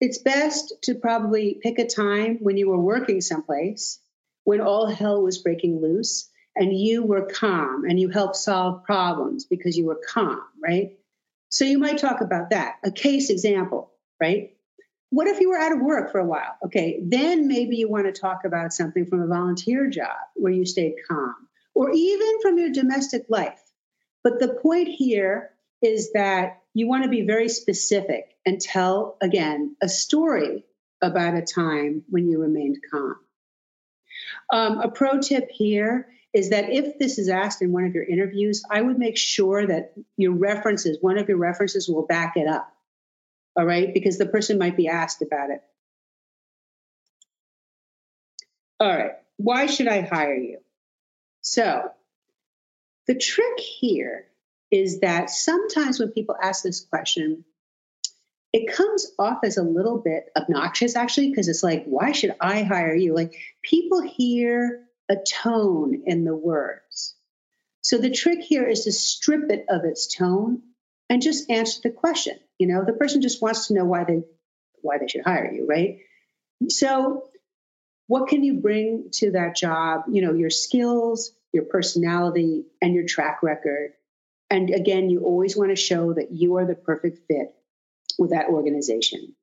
[0.00, 3.98] it's best to probably pick a time when you were working someplace,
[4.44, 9.46] when all hell was breaking loose, and you were calm and you helped solve problems
[9.46, 10.98] because you were calm, right?
[11.48, 12.76] So you might talk about that.
[12.84, 14.54] A case example, right?
[15.10, 16.56] What if you were out of work for a while?
[16.64, 20.64] Okay, then maybe you want to talk about something from a volunteer job where you
[20.64, 21.34] stayed calm,
[21.74, 23.60] or even from your domestic life.
[24.24, 25.50] But the point here
[25.82, 30.64] is that you want to be very specific and tell, again, a story
[31.02, 33.16] about a time when you remained calm.
[34.52, 38.04] Um, a pro tip here is that if this is asked in one of your
[38.04, 42.46] interviews, I would make sure that your references, one of your references will back it
[42.46, 42.72] up.
[43.54, 45.62] All right, because the person might be asked about it.
[48.80, 50.58] All right, why should I hire you?
[51.42, 51.90] So,
[53.06, 54.26] the trick here
[54.72, 57.44] is that sometimes when people ask this question,
[58.52, 62.62] it comes off as a little bit obnoxious actually because it's like why should i
[62.62, 63.14] hire you?
[63.14, 67.14] Like people hear a tone in the words.
[67.82, 70.62] So the trick here is to strip it of its tone
[71.08, 72.38] and just answer the question.
[72.58, 74.22] You know the person just wants to know why they
[74.80, 75.98] why they should hire you right?
[76.68, 77.28] So
[78.06, 80.04] what can you bring to that job?
[80.10, 83.92] You know your skills your personality and your track record
[84.52, 87.54] and again, you always want to show that you are the perfect fit
[88.18, 89.34] with that organization.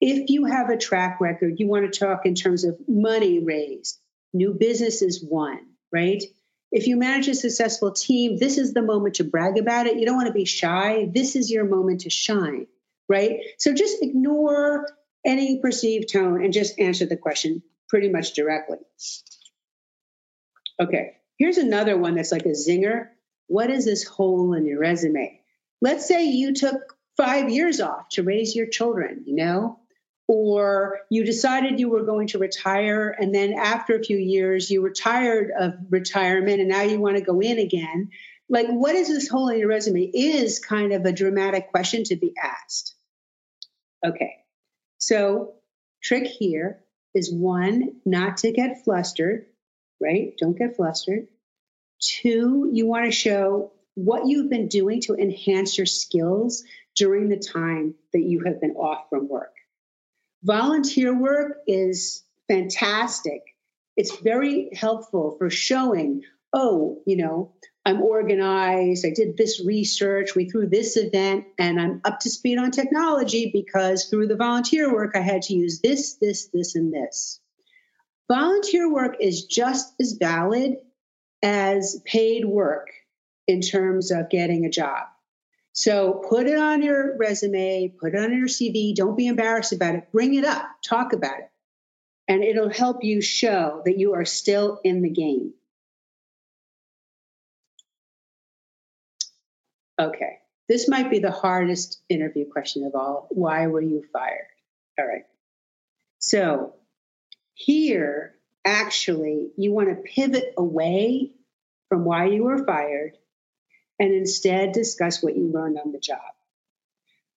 [0.00, 3.98] If you have a track record, you want to talk in terms of money raised,
[4.32, 5.58] new businesses won,
[5.92, 6.22] right?
[6.70, 9.98] If you manage a successful team, this is the moment to brag about it.
[9.98, 11.10] You don't want to be shy.
[11.12, 12.68] This is your moment to shine,
[13.08, 13.40] right?
[13.58, 14.86] So just ignore
[15.26, 18.78] any perceived tone and just answer the question pretty much directly.
[20.78, 23.08] Okay, here's another one that's like a zinger
[23.52, 25.38] what is this hole in your resume?
[25.82, 29.78] Let's say you took five years off to raise your children, you know,
[30.26, 34.80] or you decided you were going to retire and then after a few years you
[34.80, 38.08] were tired of retirement and now you want to go in again.
[38.48, 40.10] Like, what is this hole in your resume?
[40.14, 42.94] Is kind of a dramatic question to be asked.
[44.04, 44.32] Okay,
[44.96, 45.56] so
[46.02, 46.80] trick here
[47.14, 49.44] is one, not to get flustered,
[50.00, 50.32] right?
[50.38, 51.28] Don't get flustered.
[52.02, 56.64] Two, you want to show what you've been doing to enhance your skills
[56.96, 59.54] during the time that you have been off from work.
[60.42, 63.42] Volunteer work is fantastic.
[63.96, 66.22] It's very helpful for showing,
[66.52, 67.52] oh, you know,
[67.84, 72.58] I'm organized, I did this research, we threw this event, and I'm up to speed
[72.58, 76.92] on technology because through the volunteer work, I had to use this, this, this, and
[76.92, 77.40] this.
[78.28, 80.76] Volunteer work is just as valid
[81.42, 82.88] as paid work
[83.46, 85.06] in terms of getting a job.
[85.72, 88.94] So put it on your resume, put it on your CV.
[88.94, 90.12] Don't be embarrassed about it.
[90.12, 91.50] Bring it up, talk about it.
[92.28, 95.54] And it'll help you show that you are still in the game.
[99.98, 100.38] Okay,
[100.68, 103.28] This might be the hardest interview question of all.
[103.30, 104.46] Why were you fired?
[104.98, 105.24] All right.
[106.18, 106.74] So
[107.54, 108.34] here,
[108.64, 111.32] actually, you want to pivot away
[111.88, 113.16] from why you were fired
[113.98, 116.20] and instead discuss what you learned on the job.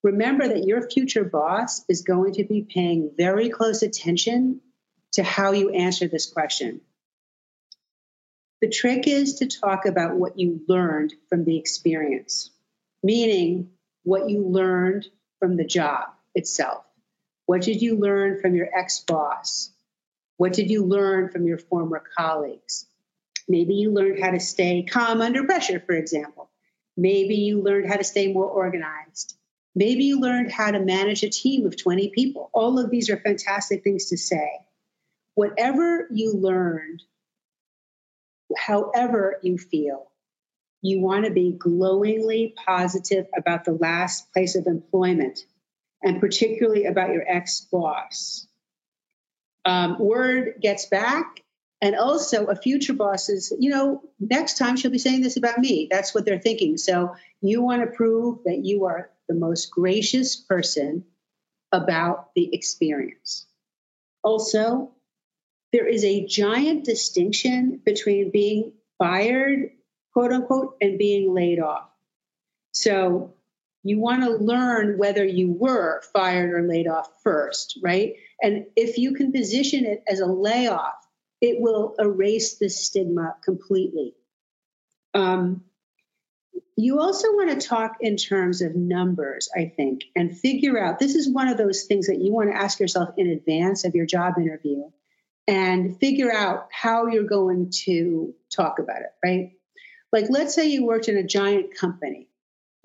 [0.04, 4.62] Remember that your future boss is going to be paying very close attention
[5.14, 6.82] to how you answer this question.
[8.62, 12.50] The trick is to talk about what you learned from the experience,
[13.04, 13.72] meaning
[14.04, 15.08] what you learned
[15.40, 16.84] from the job itself.
[17.46, 19.72] What did you learn from your ex boss?
[20.38, 22.86] What did you learn from your former colleagues?
[23.48, 26.50] Maybe you learned how to stay calm under pressure, for example.
[26.98, 29.38] Maybe you learned how to stay more organized.
[29.76, 32.50] Maybe you learned how to manage a team of 20 people.
[32.54, 34.50] All of these are fantastic things to say.
[35.36, 37.04] Whatever you learned,
[38.58, 40.12] however you feel,
[40.82, 45.40] you want to be glowingly positive about the last place of employment
[46.02, 48.48] and particularly about your ex boss.
[49.66, 51.42] Um, word gets back,
[51.82, 55.60] and also a future boss is, you know, next time she'll be saying this about
[55.60, 55.88] me.
[55.90, 56.78] That's what they're thinking.
[56.78, 61.06] So you want to prove that you are the most gracious person
[61.72, 63.46] about the experience.
[64.24, 64.92] Also,
[65.74, 69.72] there is a giant distinction between being fired,
[70.14, 71.90] quote unquote, and being laid off.
[72.72, 73.34] So
[73.84, 78.16] you want to learn whether you were fired or laid off first, right?
[78.42, 80.96] And if you can position it as a layoff,
[81.42, 84.14] it will erase the stigma completely.
[85.14, 85.64] Um,
[86.78, 91.16] you also want to talk in terms of numbers, I think, and figure out this
[91.16, 94.06] is one of those things that you want to ask yourself in advance of your
[94.06, 94.84] job interview
[95.48, 99.52] and figure out how you're going to talk about it, right?
[100.12, 102.28] Like, let's say you worked in a giant company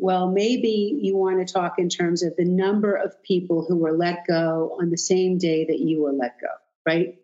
[0.00, 3.92] well, maybe you want to talk in terms of the number of people who were
[3.92, 6.48] let go on the same day that you were let go,
[6.86, 7.18] right?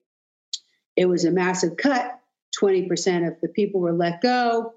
[0.95, 2.21] It was a massive cut.
[2.61, 4.75] 20% of the people were let go.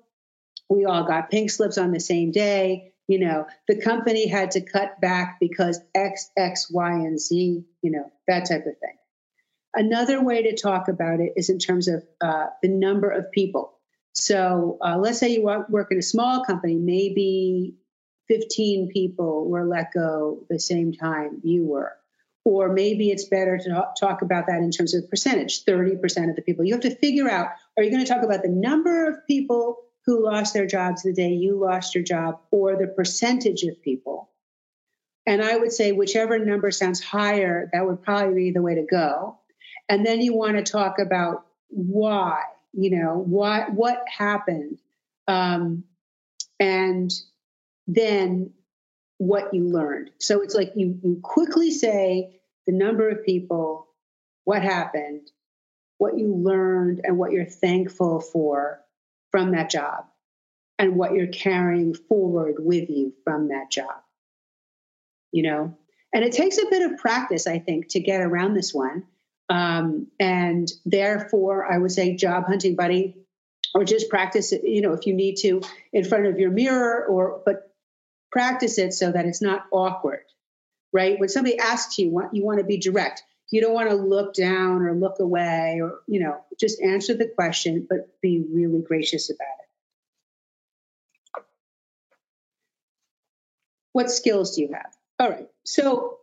[0.70, 2.93] We all got pink slips on the same day.
[3.08, 7.91] You know, the company had to cut back because X, X, Y, and Z, you
[7.91, 8.97] know, that type of thing.
[9.74, 13.74] Another way to talk about it is in terms of uh, the number of people.
[14.14, 17.76] So uh, let's say you work in a small company, maybe
[18.30, 21.93] 15 people were let go the same time you were.
[22.45, 26.41] Or maybe it's better to talk about that in terms of percentage 30% of the
[26.41, 26.63] people.
[26.63, 29.77] You have to figure out are you going to talk about the number of people
[30.05, 34.30] who lost their jobs the day you lost your job or the percentage of people?
[35.25, 38.86] And I would say whichever number sounds higher, that would probably be the way to
[38.89, 39.38] go.
[39.88, 42.41] And then you want to talk about why,
[42.73, 44.80] you know, why, what happened.
[45.27, 45.84] Um,
[46.59, 47.11] and
[47.95, 48.51] then
[49.17, 50.11] what you learned.
[50.19, 53.87] So it's like you, you quickly say the number of people,
[54.45, 55.29] what happened,
[55.97, 58.79] what you learned, and what you're thankful for
[59.31, 60.05] from that job,
[60.77, 64.01] and what you're carrying forward with you from that job.
[65.31, 65.77] You know,
[66.13, 69.03] and it takes a bit of practice, I think, to get around this one.
[69.49, 73.17] Um, and therefore, I would say, job hunting buddy,
[73.73, 74.63] or just practice it.
[74.63, 75.61] You know, if you need to,
[75.91, 77.68] in front of your mirror, or but
[78.32, 80.23] practice it so that it's not awkward,
[80.93, 81.19] right?
[81.19, 83.23] When somebody asks you, what, you want to be direct.
[83.51, 87.27] You don't want to look down or look away or, you know, just answer the
[87.27, 89.47] question, but be really gracious about
[91.38, 91.43] it.
[93.91, 94.93] What skills do you have?
[95.17, 95.49] All right.
[95.65, 96.19] So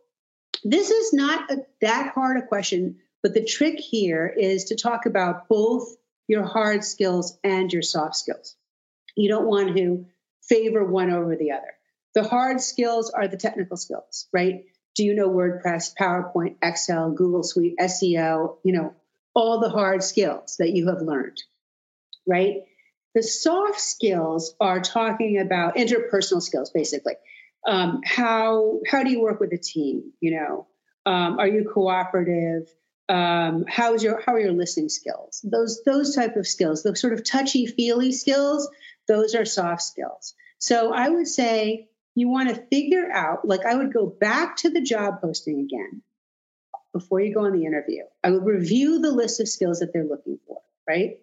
[0.63, 5.05] this is not a, that hard a question, but the trick here is to talk
[5.05, 5.95] about both
[6.27, 8.55] your hard skills and your soft skills.
[9.15, 10.05] You don't want to
[10.43, 11.76] favor one over the other.
[12.17, 14.65] The hard skills are the technical skills, right?
[14.95, 18.95] Do you know WordPress, PowerPoint, Excel, Google Suite, SEO, you know,
[19.35, 21.39] all the hard skills that you have learned,
[22.25, 22.63] right?
[23.13, 27.13] The soft skills are talking about interpersonal skills, basically.
[27.67, 30.11] Um, how how do you work with a team?
[30.19, 30.67] You know,
[31.05, 32.67] um, are you cooperative?
[33.07, 35.39] Um, how is your how are your listening skills?
[35.43, 38.67] Those those type of skills, those sort of touchy feely skills,
[39.07, 40.33] those are soft skills.
[40.57, 44.71] So I would say you want to figure out, like I would go back to
[44.71, 46.01] the job posting again
[46.91, 48.01] before you go on the interview.
[48.23, 50.57] I would review the list of skills that they're looking for,
[50.87, 51.19] right?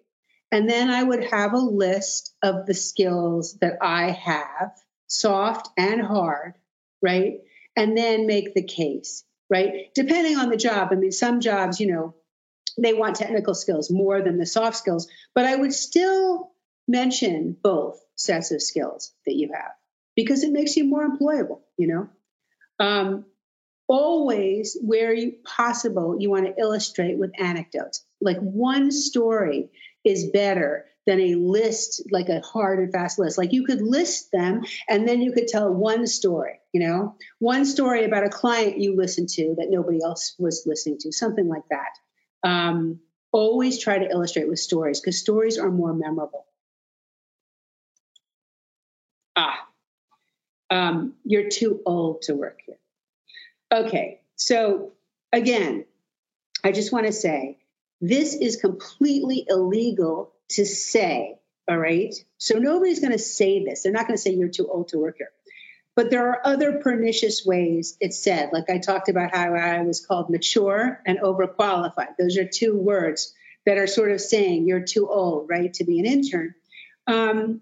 [0.53, 4.71] And then I would have a list of the skills that I have,
[5.07, 6.53] soft and hard,
[7.01, 7.39] right?
[7.75, 9.93] And then make the case, right?
[9.95, 10.89] Depending on the job.
[10.91, 12.15] I mean, some jobs, you know,
[12.77, 16.51] they want technical skills more than the soft skills, but I would still
[16.87, 19.71] mention both sets of skills that you have
[20.15, 22.09] because it makes you more employable, you know.
[22.79, 23.25] Um,
[23.87, 28.05] always, where you, possible, you want to illustrate with anecdotes.
[28.21, 29.69] Like one story
[30.03, 33.37] is better than a list, like a hard and fast list.
[33.37, 37.65] Like you could list them and then you could tell one story, you know, one
[37.65, 41.63] story about a client you listened to that nobody else was listening to, something like
[41.69, 42.47] that.
[42.47, 42.99] Um,
[43.31, 46.45] always try to illustrate with stories because stories are more memorable.
[49.35, 49.64] Ah,
[50.69, 52.77] um, you're too old to work here.
[53.71, 54.93] Okay, so
[55.31, 55.85] again,
[56.63, 57.57] I just want to say
[58.01, 62.13] this is completely illegal to say, all right?
[62.37, 63.83] So nobody's going to say this.
[63.83, 65.31] They're not going to say you're too old to work here.
[65.95, 68.49] But there are other pernicious ways it's said.
[68.51, 72.17] Like I talked about how I was called mature and overqualified.
[72.19, 73.33] Those are two words
[73.65, 76.53] that are sort of saying you're too old, right, to be an intern.
[77.07, 77.61] Um,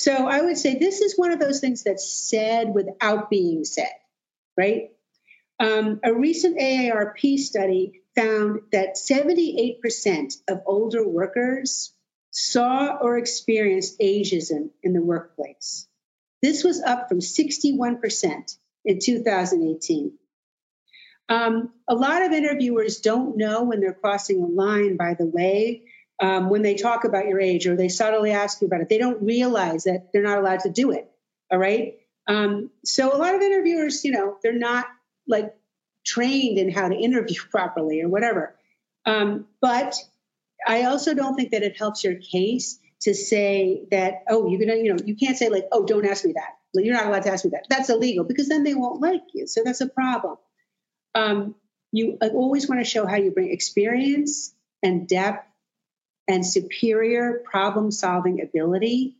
[0.00, 3.92] so I would say this is one of those things that's said without being said,
[4.56, 4.92] right?
[5.62, 11.92] Um, a recent AARP study found that 78% of older workers
[12.30, 15.86] saw or experienced ageism in the workplace.
[16.40, 20.12] This was up from 61% in 2018.
[21.28, 25.82] Um, a lot of interviewers don't know when they're crossing a line, by the way,
[26.20, 28.88] um, when they talk about your age or they subtly ask you about it.
[28.88, 31.10] They don't realize that they're not allowed to do it.
[31.50, 31.98] All right.
[32.26, 34.86] Um, so a lot of interviewers, you know, they're not
[35.26, 35.54] like
[36.04, 38.54] trained in how to interview properly or whatever.
[39.06, 39.96] Um, but
[40.66, 44.76] I also don't think that it helps your case to say that, oh, you're gonna,
[44.76, 46.58] you know, you can't say like, oh, don't ask me that.
[46.74, 47.64] You're not allowed to ask me that.
[47.70, 49.46] That's illegal because then they won't like you.
[49.46, 50.36] So that's a problem.
[51.14, 51.54] Um,
[51.92, 55.49] you always want to show how you bring experience and depth
[56.30, 59.16] and superior problem solving ability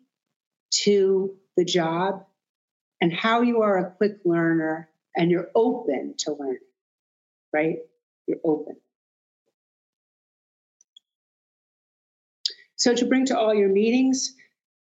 [0.71, 2.25] to the job
[3.01, 6.59] and how you are a quick learner and you're open to learning,
[7.53, 7.79] right?
[8.29, 8.77] You're open.
[12.77, 14.37] So, to bring to all your meetings,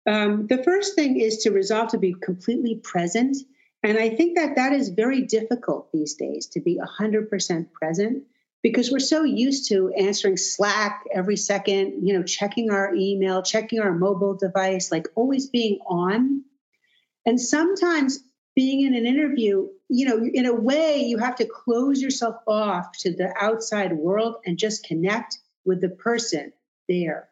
[0.08, 3.36] um, the first thing is to resolve to be completely present.
[3.84, 8.24] And I think that that is very difficult these days to be 100% present
[8.66, 13.80] because we're so used to answering Slack every second, you know, checking our email, checking
[13.80, 16.44] our mobile device, like always being on.
[17.28, 18.24] And sometimes
[18.56, 22.92] being in an interview, you know, in a way, you have to close yourself off
[23.02, 26.52] to the outside world and just connect with the person
[26.90, 27.30] there.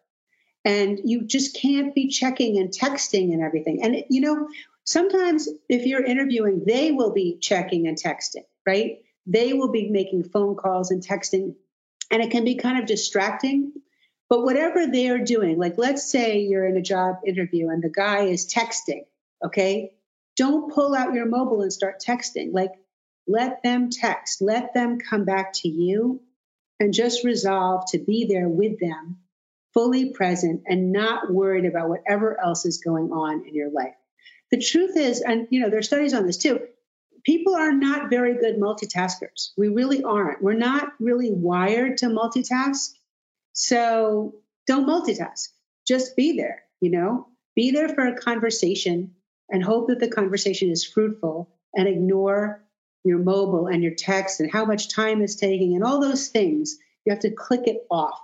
[0.63, 3.81] And you just can't be checking and texting and everything.
[3.81, 4.49] And, you know,
[4.83, 8.99] sometimes if you're interviewing, they will be checking and texting, right?
[9.25, 11.55] They will be making phone calls and texting.
[12.11, 13.73] And it can be kind of distracting.
[14.29, 18.25] But whatever they're doing, like let's say you're in a job interview and the guy
[18.25, 19.05] is texting,
[19.45, 19.91] okay?
[20.35, 22.51] Don't pull out your mobile and start texting.
[22.51, 22.71] Like,
[23.27, 26.21] let them text, let them come back to you,
[26.79, 29.19] and just resolve to be there with them,
[29.73, 33.95] fully present, and not worried about whatever else is going on in your life.
[34.51, 36.59] The truth is, and you know, there are studies on this too,
[37.23, 39.51] people are not very good multitaskers.
[39.57, 40.41] We really aren't.
[40.41, 42.89] We're not really wired to multitask.
[43.53, 44.35] So
[44.67, 45.49] don't multitask.
[45.87, 49.15] Just be there, you know, be there for a conversation
[49.49, 52.63] and hope that the conversation is fruitful and ignore
[53.03, 56.77] your mobile and your text and how much time is taking and all those things.
[57.05, 58.19] You have to click it off.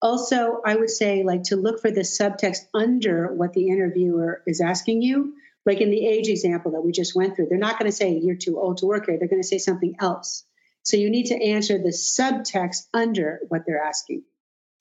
[0.00, 4.60] Also, I would say like to look for the subtext under what the interviewer is
[4.60, 5.34] asking you.
[5.64, 8.18] Like in the age example that we just went through, they're not going to say
[8.18, 9.16] you're too old to work here.
[9.18, 10.44] They're going to say something else.
[10.82, 14.24] So you need to answer the subtext under what they're asking.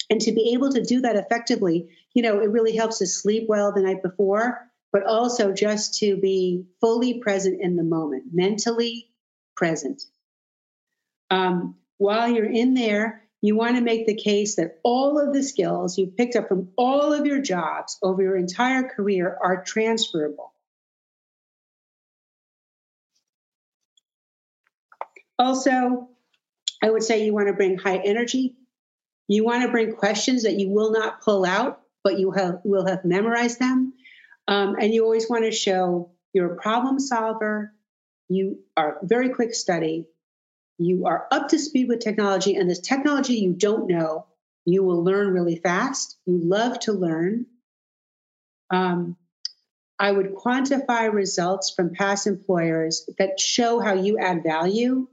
[0.09, 3.47] And to be able to do that effectively, you know, it really helps to sleep
[3.47, 9.09] well the night before but also just to be fully present in the moment, mentally
[9.55, 10.03] present.
[11.29, 15.43] Um, while you're in there, you want to make the case that all of the
[15.43, 20.50] skills you've picked up from all of your jobs over your entire career are transferable.
[25.41, 26.07] Also,
[26.83, 28.55] I would say you want to bring high energy.
[29.27, 32.85] You want to bring questions that you will not pull out, but you have, will
[32.85, 33.93] have memorized them.
[34.47, 37.73] Um, and you always want to show you're a problem solver,
[38.29, 40.05] you are very quick study,
[40.77, 44.27] you are up to speed with technology, and this technology you don't know,
[44.65, 46.17] you will learn really fast.
[46.27, 47.47] You love to learn.
[48.69, 49.17] Um,
[49.97, 55.07] I would quantify results from past employers that show how you add value.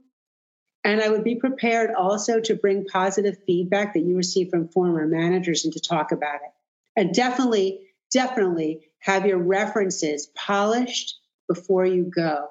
[0.83, 5.05] And I would be prepared also to bring positive feedback that you receive from former
[5.05, 6.51] managers and to talk about it.
[6.95, 11.17] And definitely definitely have your references polished
[11.47, 12.47] before you go.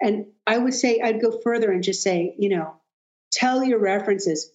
[0.00, 2.74] And I would say, I'd go further and just say, you know,
[3.30, 4.50] tell your references.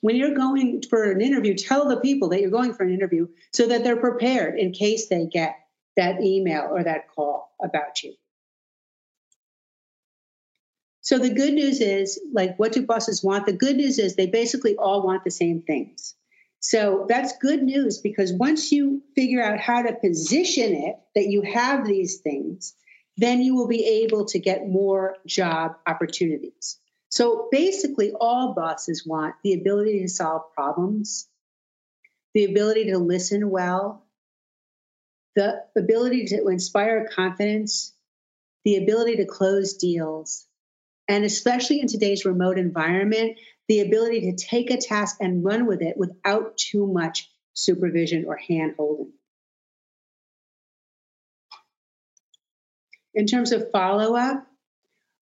[0.00, 3.28] When you're going for an interview, tell the people that you're going for an interview
[3.52, 5.56] so that they're prepared in case they get
[5.96, 8.14] that email or that call about you.
[11.08, 13.46] So the good news is, like, what do bosses want?
[13.46, 16.14] The good news is they basically all want the same things.
[16.60, 21.40] So that's good news because once you figure out how to position it that you
[21.40, 22.74] have these things,
[23.16, 26.78] then you will be able to get more job opportunities.
[27.08, 31.26] So basically, all bosses want the ability to solve problems,
[32.34, 34.04] the ability to listen well,
[35.36, 37.94] the ability to inspire confidence,
[38.66, 40.44] the ability to close deals,
[41.08, 45.82] and especially in today's remote environment, the ability to take a task and run with
[45.82, 49.12] it without too much supervision or hand holding.
[53.14, 54.46] In terms of follow up,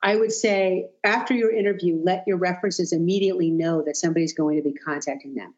[0.02, 4.62] I would say after your interview, let your references immediately know that somebody's going to
[4.62, 5.54] be contacting them.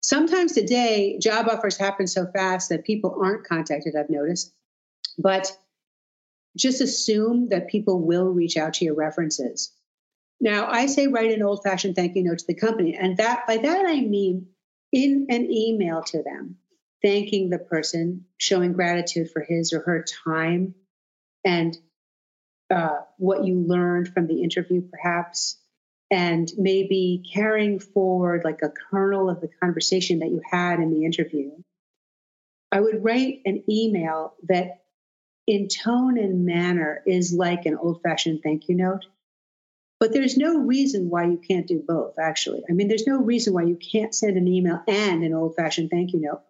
[0.00, 4.52] Sometimes today, job offers happen so fast that people aren't contacted, I've noticed.
[5.18, 5.54] But
[6.58, 9.72] just assume that people will reach out to your references.
[10.40, 12.96] Now, I say write an old fashioned thank you note to the company.
[12.96, 14.48] And that by that I mean
[14.92, 16.56] in an email to them,
[17.02, 20.74] thanking the person, showing gratitude for his or her time
[21.44, 21.76] and
[22.70, 25.58] uh, what you learned from the interview, perhaps,
[26.10, 31.04] and maybe carrying forward like a kernel of the conversation that you had in the
[31.04, 31.50] interview.
[32.70, 34.82] I would write an email that,
[35.48, 39.06] in tone and manner, is like an old fashioned thank you note.
[39.98, 42.62] But there's no reason why you can't do both, actually.
[42.68, 45.90] I mean, there's no reason why you can't send an email and an old fashioned
[45.90, 46.42] thank you note.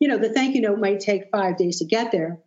[0.00, 2.40] You know, the thank you note might take five days to get there,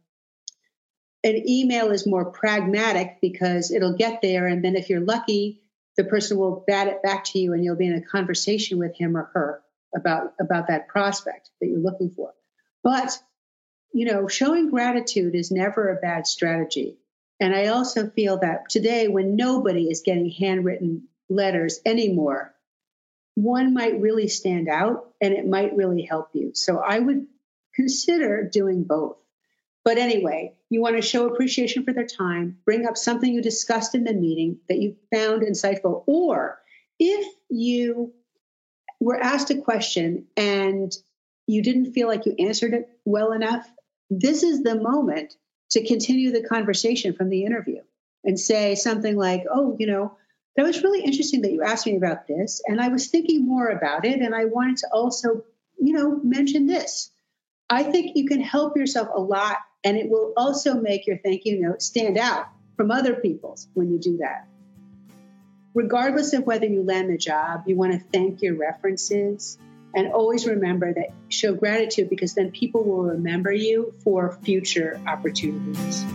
[1.24, 4.48] an email is more pragmatic because it'll get there.
[4.48, 5.62] And then if you're lucky,
[5.98, 8.96] the person will bat it back to you and you'll be in a conversation with
[8.96, 9.62] him or her
[9.96, 12.34] about, about that prospect that you're looking for.
[12.84, 13.18] But,
[13.92, 16.98] you know, showing gratitude is never a bad strategy.
[17.40, 22.54] And I also feel that today, when nobody is getting handwritten letters anymore,
[23.36, 26.52] one might really stand out and it might really help you.
[26.54, 27.28] So I would
[27.74, 29.18] consider doing both.
[29.86, 33.96] But anyway, you want to show appreciation for their time, bring up something you discussed
[33.96, 36.60] in the meeting that you found insightful, or
[37.00, 38.14] if you
[39.00, 40.92] were asked a question and
[41.48, 43.68] you didn't feel like you answered it well enough,
[44.10, 45.36] this is the moment
[45.72, 47.82] to continue the conversation from the interview
[48.24, 50.18] and say something like, Oh, you know,
[50.56, 52.62] that was really interesting that you asked me about this.
[52.66, 54.20] And I was thinking more about it.
[54.20, 55.44] And I wanted to also,
[55.80, 57.12] you know, mention this.
[57.70, 61.46] I think you can help yourself a lot and it will also make your thank
[61.46, 64.48] you note stand out from other people's when you do that.
[65.74, 69.58] Regardless of whether you land the job, you want to thank your references
[69.94, 76.06] and always remember that show gratitude because then people will remember you for future opportunities.